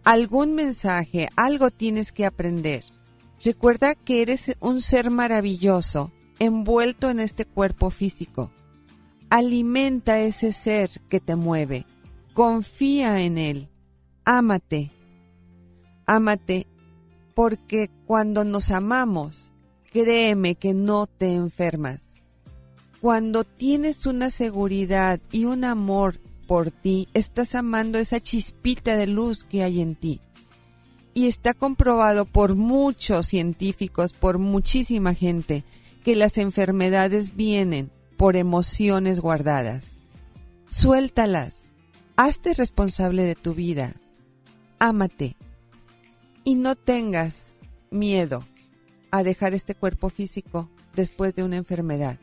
[0.03, 2.84] Algún mensaje, algo tienes que aprender.
[3.48, 8.52] Recuerda que eres un ser maravilloso, envuelto en este cuerpo físico.
[9.30, 11.86] Alimenta ese ser que te mueve.
[12.34, 13.69] Confía en él.
[14.26, 14.91] Ámate.
[16.06, 16.68] Ámate
[17.36, 19.53] porque cuando nos amamos,
[19.94, 22.15] créeme que no te enfermas.
[22.99, 29.45] Cuando tienes una seguridad y un amor por ti, estás amando esa chispita de luz
[29.45, 30.19] que hay en ti.
[31.18, 35.64] Y está comprobado por muchos científicos, por muchísima gente,
[36.03, 39.98] que las enfermedades vienen por emociones guardadas.
[40.68, 41.69] Suéltalas.
[42.18, 43.95] Hazte responsable de tu vida.
[44.77, 45.35] Ámate.
[46.44, 47.57] Y no tengas
[47.89, 48.45] miedo
[49.10, 52.19] a dejar este cuerpo físico después de una enfermedad.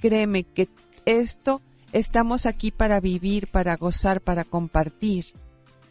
[0.00, 0.70] Créeme que
[1.04, 1.60] esto
[1.92, 5.26] estamos aquí para vivir, para gozar, para compartir.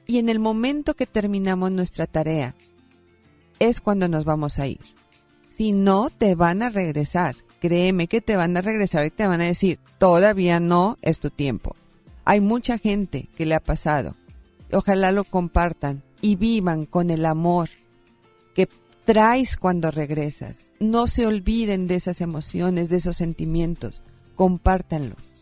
[0.08, 2.56] Y en el momento que terminamos nuestra tarea,
[3.60, 4.80] es cuando nos vamos a ir.
[5.48, 7.36] Si no, te van a regresar.
[7.60, 11.30] Créeme que te van a regresar y te van a decir, todavía no es tu
[11.30, 11.76] tiempo.
[12.24, 14.16] Hay mucha gente que le ha pasado.
[14.72, 17.70] Ojalá lo compartan y vivan con el amor
[18.54, 18.70] que
[19.06, 20.72] traes cuando regresas.
[20.80, 24.04] No se olviden de esas emociones, de esos sentimientos.
[24.36, 25.37] Compártanlos.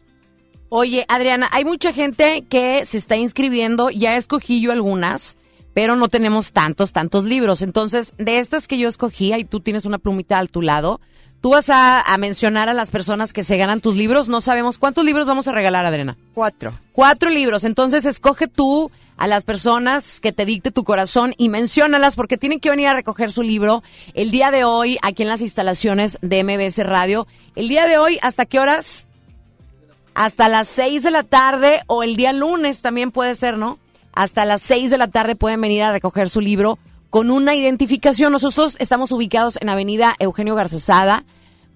[0.70, 5.38] Oye, Adriana, hay mucha gente que se está inscribiendo, ya escogí yo algunas,
[5.74, 7.62] pero no tenemos tantos, tantos libros.
[7.62, 11.00] Entonces, de estas que yo escogí, y tú tienes una plumita al tu lado,
[11.42, 14.28] tú vas a, a mencionar a las personas que se ganan tus libros.
[14.28, 16.18] No sabemos cuántos libros vamos a regalar, Adriana.
[16.34, 16.74] Cuatro.
[16.94, 17.64] Cuatro libros.
[17.64, 22.60] Entonces, escoge tú a las personas que te dicte tu corazón y menciónalas porque tienen
[22.60, 23.84] que venir a recoger su libro
[24.14, 27.28] el día de hoy aquí en las instalaciones de MBS Radio.
[27.56, 29.08] El día de hoy, ¿hasta qué horas?
[30.16, 33.78] Hasta las seis de la tarde o el día lunes también puede ser, ¿no?
[34.14, 36.80] Hasta las seis de la tarde pueden venir a recoger su libro
[37.10, 38.32] con una identificación.
[38.32, 41.26] Nosotros estamos ubicados en Avenida Eugenio Garcesada,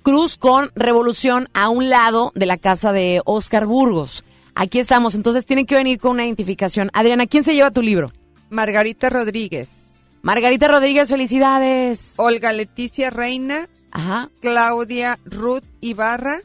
[0.03, 4.23] Cruz con Revolución a un lado de la casa de Oscar Burgos.
[4.55, 6.89] Aquí estamos, entonces tienen que venir con una identificación.
[6.93, 8.09] Adriana, ¿quién se lleva tu libro?
[8.49, 10.01] Margarita Rodríguez.
[10.21, 12.13] Margarita Rodríguez, felicidades.
[12.15, 13.67] Olga Leticia Reina.
[13.91, 14.29] Ajá.
[14.39, 16.39] Claudia Ruth Ibarra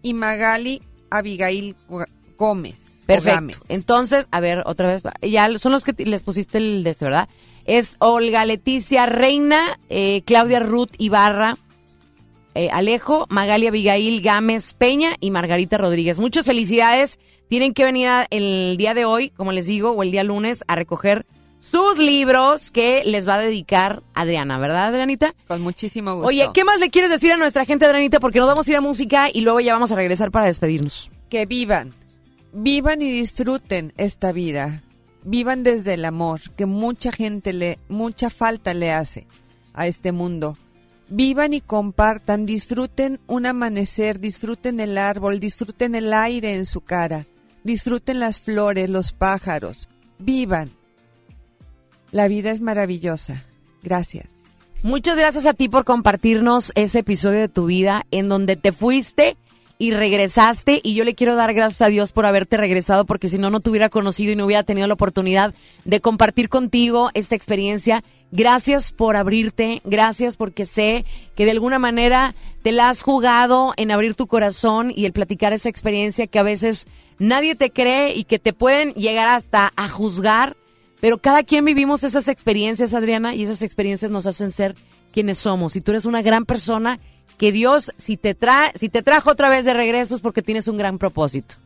[0.00, 1.76] y Magali Abigail
[2.36, 3.04] Gómez.
[3.06, 3.58] Perfecto.
[3.68, 5.02] Entonces, a ver, otra vez.
[5.22, 7.28] Ya son los que les pusiste el de este, ¿verdad?
[7.64, 11.56] Es Olga Leticia Reina, eh, Claudia Ruth Ibarra,
[12.54, 16.18] eh, Alejo, Magali Abigail Gámez Peña y Margarita Rodríguez.
[16.18, 17.18] Muchas felicidades.
[17.48, 20.74] Tienen que venir el día de hoy, como les digo, o el día lunes a
[20.74, 21.26] recoger
[21.70, 25.34] sus libros que les va a dedicar Adriana, ¿verdad, Adrianita?
[25.46, 26.28] Con muchísimo gusto.
[26.28, 28.20] Oye, ¿qué más le quieres decir a nuestra gente, Adrianita?
[28.20, 31.10] Porque nos vamos a ir a música y luego ya vamos a regresar para despedirnos.
[31.28, 31.92] Que vivan,
[32.52, 34.82] vivan y disfruten esta vida.
[35.24, 39.26] Vivan desde el amor, que mucha gente le, mucha falta le hace
[39.74, 40.56] a este mundo.
[41.08, 47.26] Vivan y compartan, disfruten un amanecer, disfruten el árbol, disfruten el aire en su cara
[47.66, 49.88] disfruten las flores, los pájaros,
[50.18, 50.70] vivan.
[52.12, 53.44] La vida es maravillosa.
[53.82, 54.36] Gracias.
[54.82, 59.36] Muchas gracias a ti por compartirnos ese episodio de tu vida en donde te fuiste
[59.78, 63.38] y regresaste y yo le quiero dar gracias a Dios por haberte regresado porque si
[63.38, 65.54] no no te hubiera conocido y no hubiera tenido la oportunidad
[65.84, 68.02] de compartir contigo esta experiencia.
[68.32, 71.04] Gracias por abrirte, gracias porque sé
[71.36, 75.52] que de alguna manera te la has jugado en abrir tu corazón y el platicar
[75.52, 76.86] esa experiencia que a veces
[77.18, 80.56] nadie te cree y que te pueden llegar hasta a juzgar,
[81.00, 84.74] pero cada quien vivimos esas experiencias, Adriana, y esas experiencias nos hacen ser
[85.12, 85.76] quienes somos.
[85.76, 86.98] Y tú eres una gran persona
[87.38, 90.68] que Dios, si te, trae, si te trajo otra vez de regreso es porque tienes
[90.68, 91.56] un gran propósito.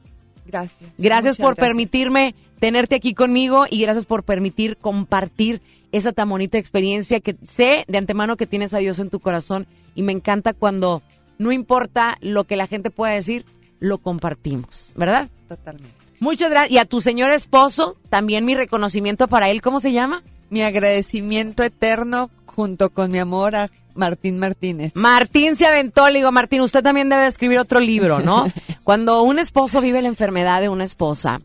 [0.46, 0.90] Gracias.
[0.98, 1.68] Gracias por gracias.
[1.68, 5.62] permitirme tenerte aquí conmigo y gracias por permitir compartir
[5.92, 9.66] esa tan bonita experiencia que sé de antemano que tienes a Dios en tu corazón
[9.94, 11.02] y me encanta cuando
[11.38, 13.44] no importa lo que la gente pueda decir,
[13.78, 15.28] lo compartimos, ¿verdad?
[15.48, 15.99] Totalmente.
[16.20, 16.72] Muchas gracias.
[16.72, 19.62] Y a tu señor esposo, también mi reconocimiento para él.
[19.62, 20.22] ¿Cómo se llama?
[20.50, 24.92] Mi agradecimiento eterno junto con mi amor a Martín Martínez.
[24.94, 28.46] Martín se aventó, le digo, Martín, usted también debe escribir otro libro, ¿no?
[28.84, 31.40] Cuando un esposo vive la enfermedad de una esposa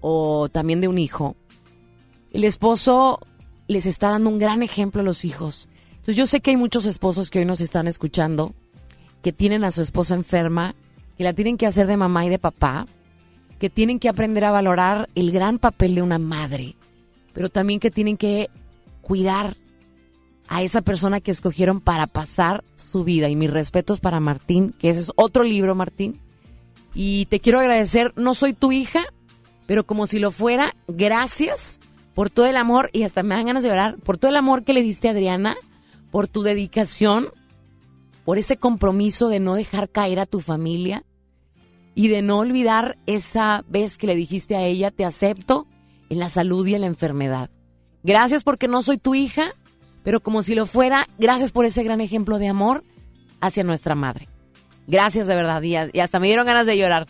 [0.00, 1.36] o también de un hijo,
[2.32, 3.20] el esposo
[3.68, 5.68] les está dando un gran ejemplo a los hijos.
[5.90, 8.54] Entonces yo sé que hay muchos esposos que hoy nos están escuchando
[9.22, 10.74] que tienen a su esposa enferma,
[11.16, 12.86] que la tienen que hacer de mamá y de papá,
[13.58, 16.76] que tienen que aprender a valorar el gran papel de una madre,
[17.32, 18.50] pero también que tienen que
[19.02, 19.56] cuidar
[20.48, 23.28] a esa persona que escogieron para pasar su vida.
[23.28, 26.20] Y mis respetos para Martín, que ese es otro libro, Martín.
[26.94, 29.04] Y te quiero agradecer, no soy tu hija,
[29.66, 31.80] pero como si lo fuera, gracias
[32.14, 34.64] por todo el amor, y hasta me dan ganas de llorar, por todo el amor
[34.64, 35.56] que le diste a Adriana,
[36.10, 37.28] por tu dedicación,
[38.24, 41.04] por ese compromiso de no dejar caer a tu familia
[41.98, 45.66] y de no olvidar esa vez que le dijiste a ella, te acepto
[46.10, 47.50] en la salud y en la enfermedad.
[48.04, 49.50] Gracias porque no soy tu hija,
[50.04, 52.84] pero como si lo fuera, gracias por ese gran ejemplo de amor
[53.40, 54.28] hacia nuestra madre.
[54.86, 57.08] Gracias de verdad, y, hasta me dieron ganas de llorar.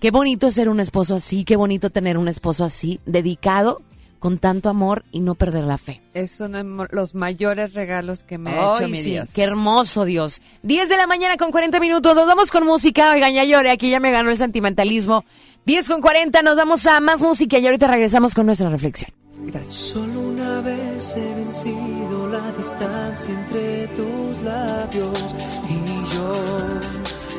[0.00, 3.82] Qué bonito ser un esposo así, qué bonito tener un esposo así, dedicado,
[4.20, 6.00] con tanto amor y no perder la fe.
[6.14, 9.30] Es uno de los mayores regalos que me ha hecho mi sí, Dios.
[9.34, 10.40] Qué hermoso, Dios.
[10.62, 12.14] 10 de la mañana con 40 minutos.
[12.14, 13.10] Nos vamos con música.
[13.12, 13.70] Oigan, ya lloré.
[13.70, 15.24] Aquí ya me ganó el sentimentalismo.
[15.66, 16.42] 10 con 40.
[16.42, 19.10] Nos vamos a más música y ahorita regresamos con nuestra reflexión.
[19.70, 25.34] Solo una vez he vencido la distancia entre tus labios
[25.68, 26.34] y yo.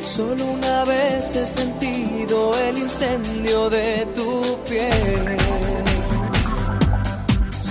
[0.03, 5.90] Solo una vez he sentido el incendio de tu piel.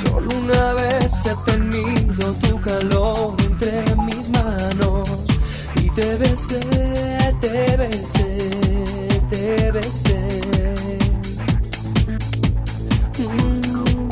[0.03, 5.09] Solo una vez he tenido tu calor entre mis manos
[5.77, 6.61] y te besé,
[7.41, 8.51] te besé,
[9.29, 10.41] te besé.
[13.19, 14.09] Mm.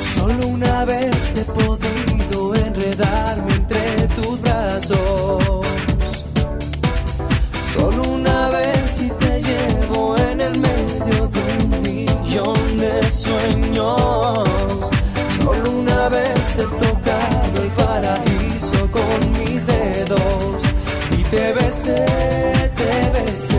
[0.00, 5.66] Solo una vez he podido enredarme entre tus brazos.
[7.74, 14.47] Solo una vez y te llevo en el medio de un millón de sueños.
[16.10, 20.62] Vez he tocado el paraíso con mis dedos
[21.18, 22.06] y te besé,
[22.76, 23.57] te besé,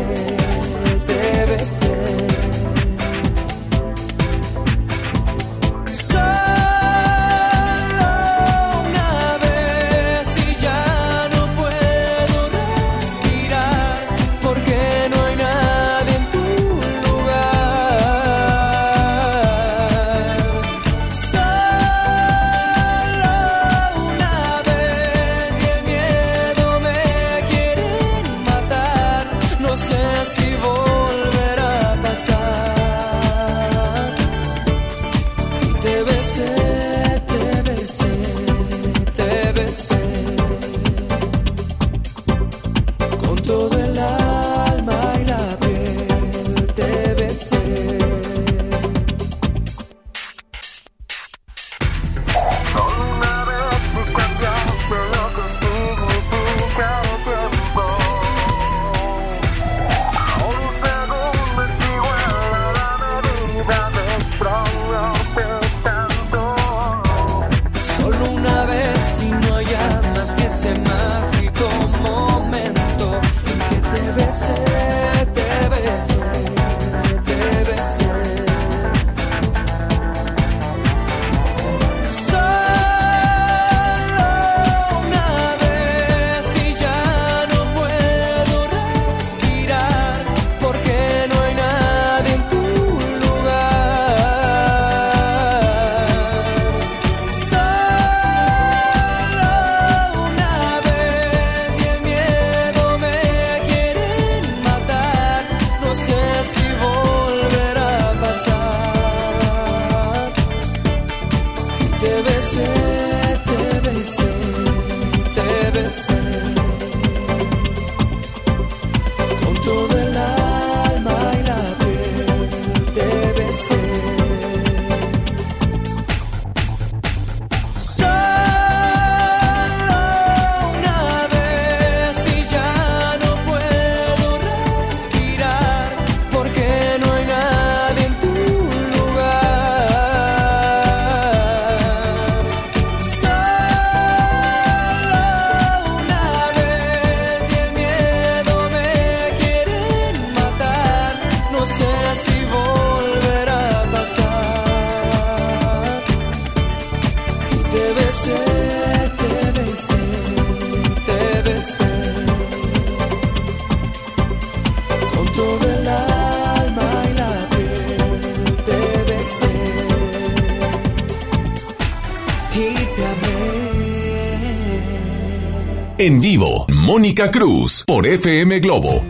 [176.19, 179.05] En vivo, Mónica Cruz por FM Globo.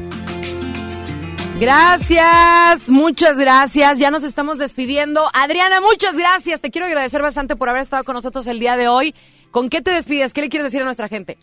[1.59, 3.97] Gracias, muchas gracias.
[3.97, 5.27] Ya nos estamos despidiendo.
[5.33, 6.61] Adriana, muchas gracias.
[6.61, 9.15] Te quiero agradecer bastante por haber estado con nosotros el día de hoy.
[9.49, 10.33] ¿Con qué te despides?
[10.33, 11.39] ¿Qué le quieres decir a nuestra gente?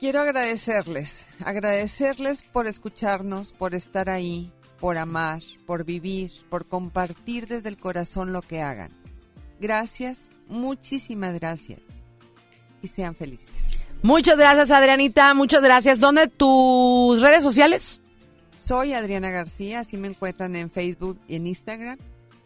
[0.00, 4.50] Quiero agradecerles, agradecerles por escucharnos, por estar ahí,
[4.80, 8.90] por amar, por vivir, por compartir desde el corazón lo que hagan.
[9.60, 11.80] Gracias, muchísimas gracias.
[12.80, 13.71] Y sean felices.
[14.02, 15.32] Muchas gracias, Adrianita.
[15.34, 16.00] Muchas gracias.
[16.00, 18.00] ¿Dónde tus redes sociales?
[18.58, 21.98] Soy Adriana García, así me encuentran en Facebook y en Instagram.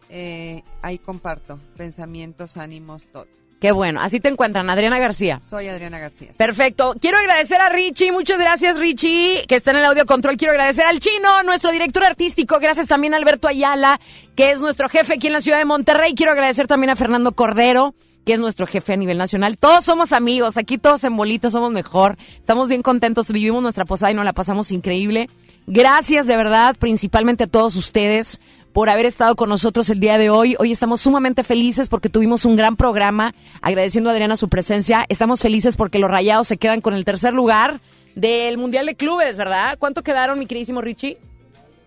[0.09, 3.27] Eh, ahí comparto pensamientos, ánimos, todo.
[3.59, 5.41] Qué bueno, así te encuentran, Adriana García.
[5.43, 6.31] Soy Adriana García.
[6.37, 6.95] Perfecto.
[7.01, 10.37] Quiero agradecer a Richie, muchas gracias Richie, que está en el audio control.
[10.37, 12.59] Quiero agradecer al Chino, nuestro director artístico.
[12.59, 13.99] Gracias también a Alberto Ayala,
[14.35, 16.13] que es nuestro jefe aquí en la ciudad de Monterrey.
[16.13, 17.95] Quiero agradecer también a Fernando Cordero,
[18.27, 19.57] que es nuestro jefe a nivel nacional.
[19.57, 22.17] Todos somos amigos, aquí todos en bolitas somos mejor.
[22.35, 25.29] Estamos bien contentos, vivimos nuestra posada y nos la pasamos increíble.
[25.65, 28.41] Gracias de verdad, principalmente a todos ustedes
[28.73, 30.57] por haber estado con nosotros el día de hoy.
[30.59, 35.05] Hoy estamos sumamente felices porque tuvimos un gran programa, agradeciendo a Adriana su presencia.
[35.07, 37.79] Estamos felices porque los Rayados se quedan con el tercer lugar
[38.15, 39.77] del Mundial de Clubes, ¿verdad?
[39.79, 41.17] ¿Cuánto quedaron, mi queridísimo Richie?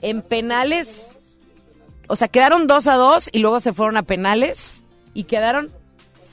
[0.00, 1.18] En penales,
[2.06, 5.79] o sea, quedaron 2 a 2 y luego se fueron a penales y quedaron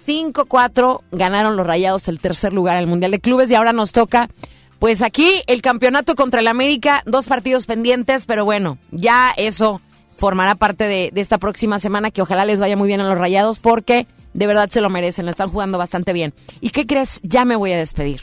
[0.08, 4.30] 5-4, ganaron los Rayados el tercer lugar el Mundial de Clubes y ahora nos toca
[4.80, 9.82] pues aquí el campeonato contra el América, dos partidos pendientes, pero bueno, ya eso
[10.16, 13.60] formará parte de, esta próxima semana que ojalá les vaya muy bien a los Rayados
[13.60, 16.34] porque de verdad se lo merecen, lo están jugando bastante bien.
[16.62, 17.20] ¿Y qué crees?
[17.24, 18.22] Ya me voy a despedir.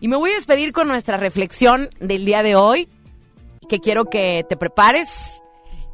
[0.00, 2.88] Y me voy a despedir con nuestra reflexión del día de hoy,
[3.68, 5.42] que quiero que te prepares,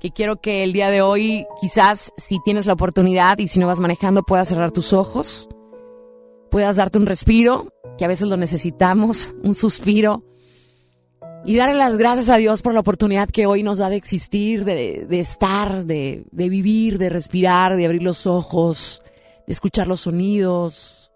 [0.03, 3.69] que quiero que el día de hoy quizás si tienes la oportunidad y si no
[3.69, 5.49] vas manejando puedas cerrar tus ojos,
[6.51, 10.25] puedas darte un respiro, que a veces lo necesitamos, un suspiro
[11.45, 14.65] y darle las gracias a Dios por la oportunidad que hoy nos da de existir,
[14.65, 19.03] de, estar, de, de, vivir, de respirar, de abrir los ojos,
[19.47, 21.13] de escuchar los sonidos,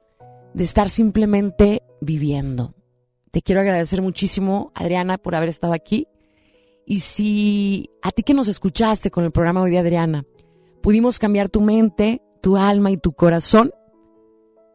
[0.54, 2.76] de estar simplemente viviendo.
[3.32, 6.06] Te quiero agradecer muchísimo, Adriana, por haber estado aquí.
[6.86, 10.24] Y si a ti que nos escuchaste con el programa hoy de Adriana,
[10.82, 13.72] pudimos cambiar tu mente, tu alma y tu corazón,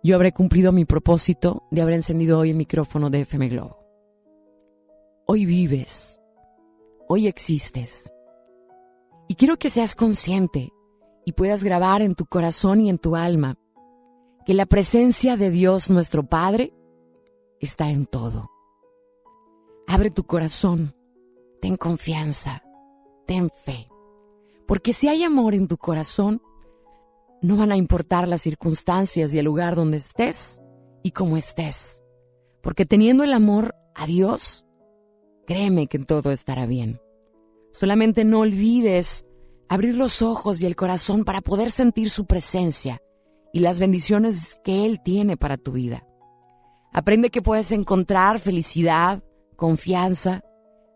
[0.04, 3.78] yo habré cumplido mi propósito de haber encendido hoy el micrófono de FM Globo.
[5.26, 6.20] Hoy vives,
[7.08, 8.12] hoy existes.
[9.30, 10.74] Y quiero que seas consciente
[11.24, 13.58] y puedas grabar en tu corazón y en tu alma
[14.46, 16.74] que la presencia de Dios nuestro Padre
[17.62, 18.50] está en todo.
[19.88, 20.94] Abre tu corazón,
[21.62, 22.64] ten confianza,
[23.28, 23.88] ten fe,
[24.68, 26.42] porque si hay amor en tu corazón,
[27.42, 30.62] no van a importar las circunstancias y el lugar donde estés
[31.04, 32.04] y cómo estés,
[32.62, 34.66] porque teniendo el amor a Dios,
[35.52, 37.02] Créeme que todo estará bien.
[37.74, 39.26] Solamente no olvides
[39.68, 43.02] abrir los ojos y el corazón para poder sentir su presencia
[43.52, 46.08] y las bendiciones que Él tiene para tu vida.
[46.94, 49.24] Aprende que puedes encontrar felicidad,
[49.58, 50.42] confianza,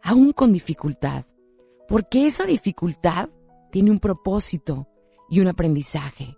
[0.05, 1.25] aún con dificultad,
[1.87, 3.29] porque esa dificultad
[3.71, 4.87] tiene un propósito
[5.29, 6.37] y un aprendizaje.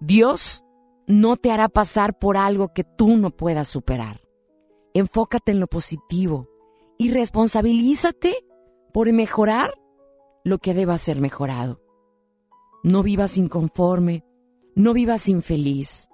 [0.00, 0.64] Dios
[1.08, 4.20] no te hará pasar por algo que tú no puedas superar.
[4.94, 6.48] Enfócate en lo positivo
[6.96, 8.46] y responsabilízate
[8.92, 9.74] por mejorar
[10.44, 11.82] lo que deba ser mejorado.
[12.84, 14.24] No vivas inconforme,
[14.76, 16.08] no vivas infeliz.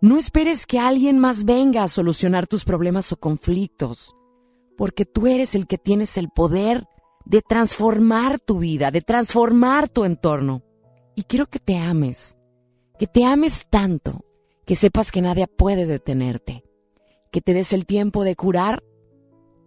[0.00, 4.16] No esperes que alguien más venga a solucionar tus problemas o conflictos,
[4.76, 6.86] porque tú eres el que tienes el poder
[7.24, 10.62] de transformar tu vida, de transformar tu entorno.
[11.14, 12.36] Y quiero que te ames,
[12.98, 14.24] que te ames tanto,
[14.66, 16.64] que sepas que nadie puede detenerte,
[17.30, 18.82] que te des el tiempo de curar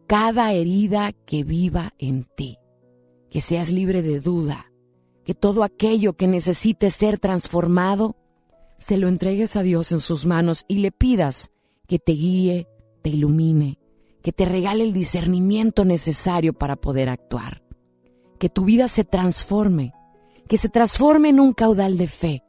[0.08, 2.58] cada herida que viva en ti,
[3.30, 4.72] que seas libre de duda,
[5.26, 8.16] que todo aquello que necesite ser transformado,
[8.78, 11.52] se lo entregues a Dios en sus manos y le pidas
[11.88, 12.68] que te guíe,
[13.02, 13.80] te ilumine,
[14.28, 17.64] que te regale el discernimiento necesario para poder actuar,
[18.38, 19.94] que tu vida se transforme,
[20.49, 22.44] que se transforme en un caudal de fe,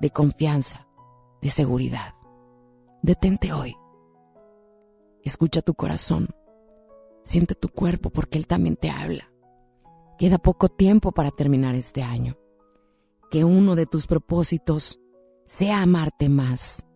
[0.00, 0.88] de confianza,
[1.40, 2.16] de seguridad.
[3.04, 3.76] Detente hoy.
[5.22, 6.30] Escucha tu corazón
[7.22, 9.30] Siente tu cuerpo porque Él también te habla.
[10.18, 12.36] Queda poco tiempo para terminar este año.
[13.30, 14.98] Que uno de tus propósitos
[15.44, 16.88] sea amarte más,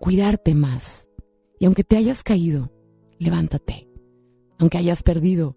[0.00, 1.08] cuidarte más.
[1.60, 2.72] Y aunque te hayas caído,
[3.20, 3.88] levántate.
[4.58, 5.56] Aunque hayas perdido,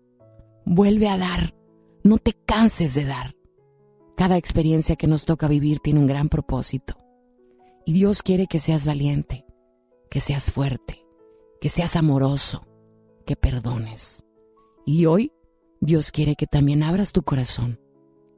[0.65, 1.55] vuelve a dar.
[2.03, 3.35] No te canses de dar.
[4.15, 6.95] Cada experiencia que nos toca vivir tiene un gran propósito.
[7.85, 9.45] Y Dios quiere que seas valiente,
[10.11, 11.05] que seas fuerte,
[11.59, 12.67] que seas amoroso,
[13.25, 14.23] que perdones.
[14.85, 15.31] Y hoy
[15.81, 17.79] Dios quiere que también abras tu corazón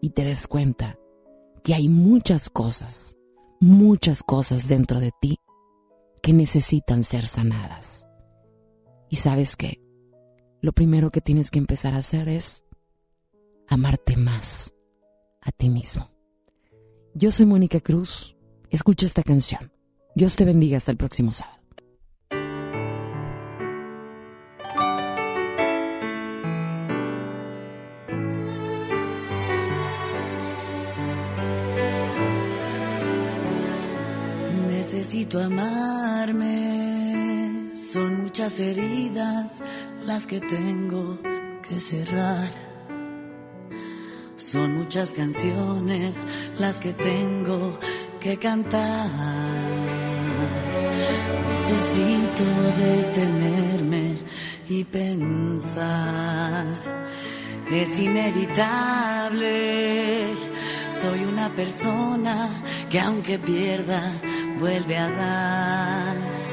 [0.01, 0.97] y te des cuenta
[1.63, 3.17] que hay muchas cosas,
[3.59, 5.37] muchas cosas dentro de ti
[6.21, 8.04] que necesitan ser sanadas.
[9.09, 9.81] Y sabes qué?
[10.61, 12.63] Lo primero que tienes que empezar a hacer es
[13.67, 14.73] amarte más
[15.41, 16.11] a ti mismo.
[17.13, 18.35] Yo soy Mónica Cruz.
[18.69, 19.71] Escucha esta canción.
[20.15, 21.61] Dios te bendiga hasta el próximo sábado.
[34.67, 36.84] Necesito amarme,
[37.95, 39.61] son muchas heridas
[40.05, 41.17] las que tengo
[41.65, 42.51] que cerrar.
[44.35, 46.17] Son muchas canciones
[46.59, 47.79] las que tengo
[48.19, 49.09] que cantar.
[51.51, 52.43] Necesito
[52.85, 54.17] detenerme
[54.67, 56.65] y pensar.
[57.71, 59.45] Es inevitable.
[61.01, 62.49] Soy una persona
[62.89, 64.01] que aunque pierda,
[64.59, 66.44] vuelve a dar.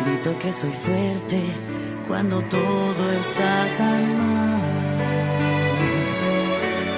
[0.00, 1.42] Grito que soy fuerte
[2.06, 4.60] cuando todo está tan mal.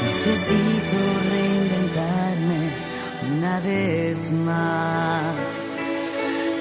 [0.06, 0.96] Necesito
[1.30, 2.60] reinventarme
[3.32, 5.34] una vez más.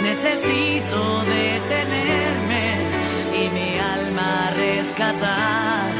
[0.01, 2.65] Necesito detenerme
[3.41, 5.91] y mi alma rescatar.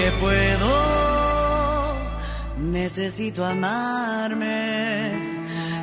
[0.00, 0.72] que puedo.
[2.58, 4.48] Necesito amarme.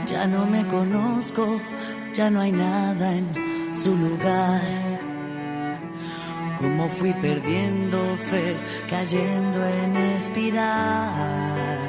[0.08, 1.60] Ya no me conozco,
[2.14, 3.28] ya no hay nada en
[3.84, 4.62] su lugar.
[6.60, 8.00] Como fui perdiendo
[8.30, 8.56] fe,
[8.90, 11.80] cayendo en espiral.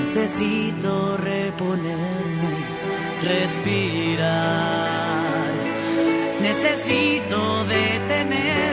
[0.00, 2.54] Necesito reponerme,
[3.22, 4.70] respirar.
[6.40, 7.60] Necesito
[8.20, 8.69] alma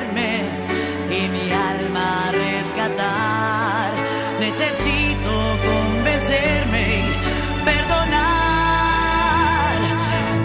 [4.39, 5.31] Necesito
[5.65, 7.03] convencerme y
[7.65, 8.18] perdonar.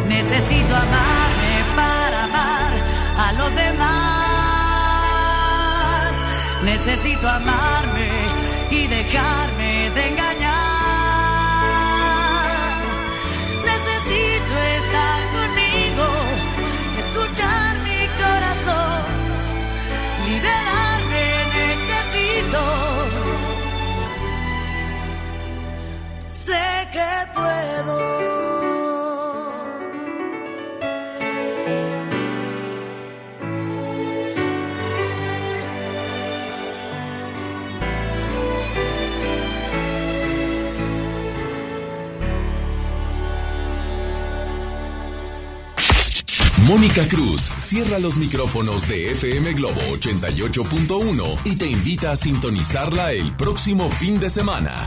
[0.08, 2.72] Necesito amarme para amar
[3.16, 3.92] a los demás.
[6.64, 8.10] Necesito amarme
[8.70, 10.21] y dejarme de engañar.
[46.72, 53.36] Mónica Cruz cierra los micrófonos de FM Globo 88.1 y te invita a sintonizarla el
[53.36, 54.86] próximo fin de semana.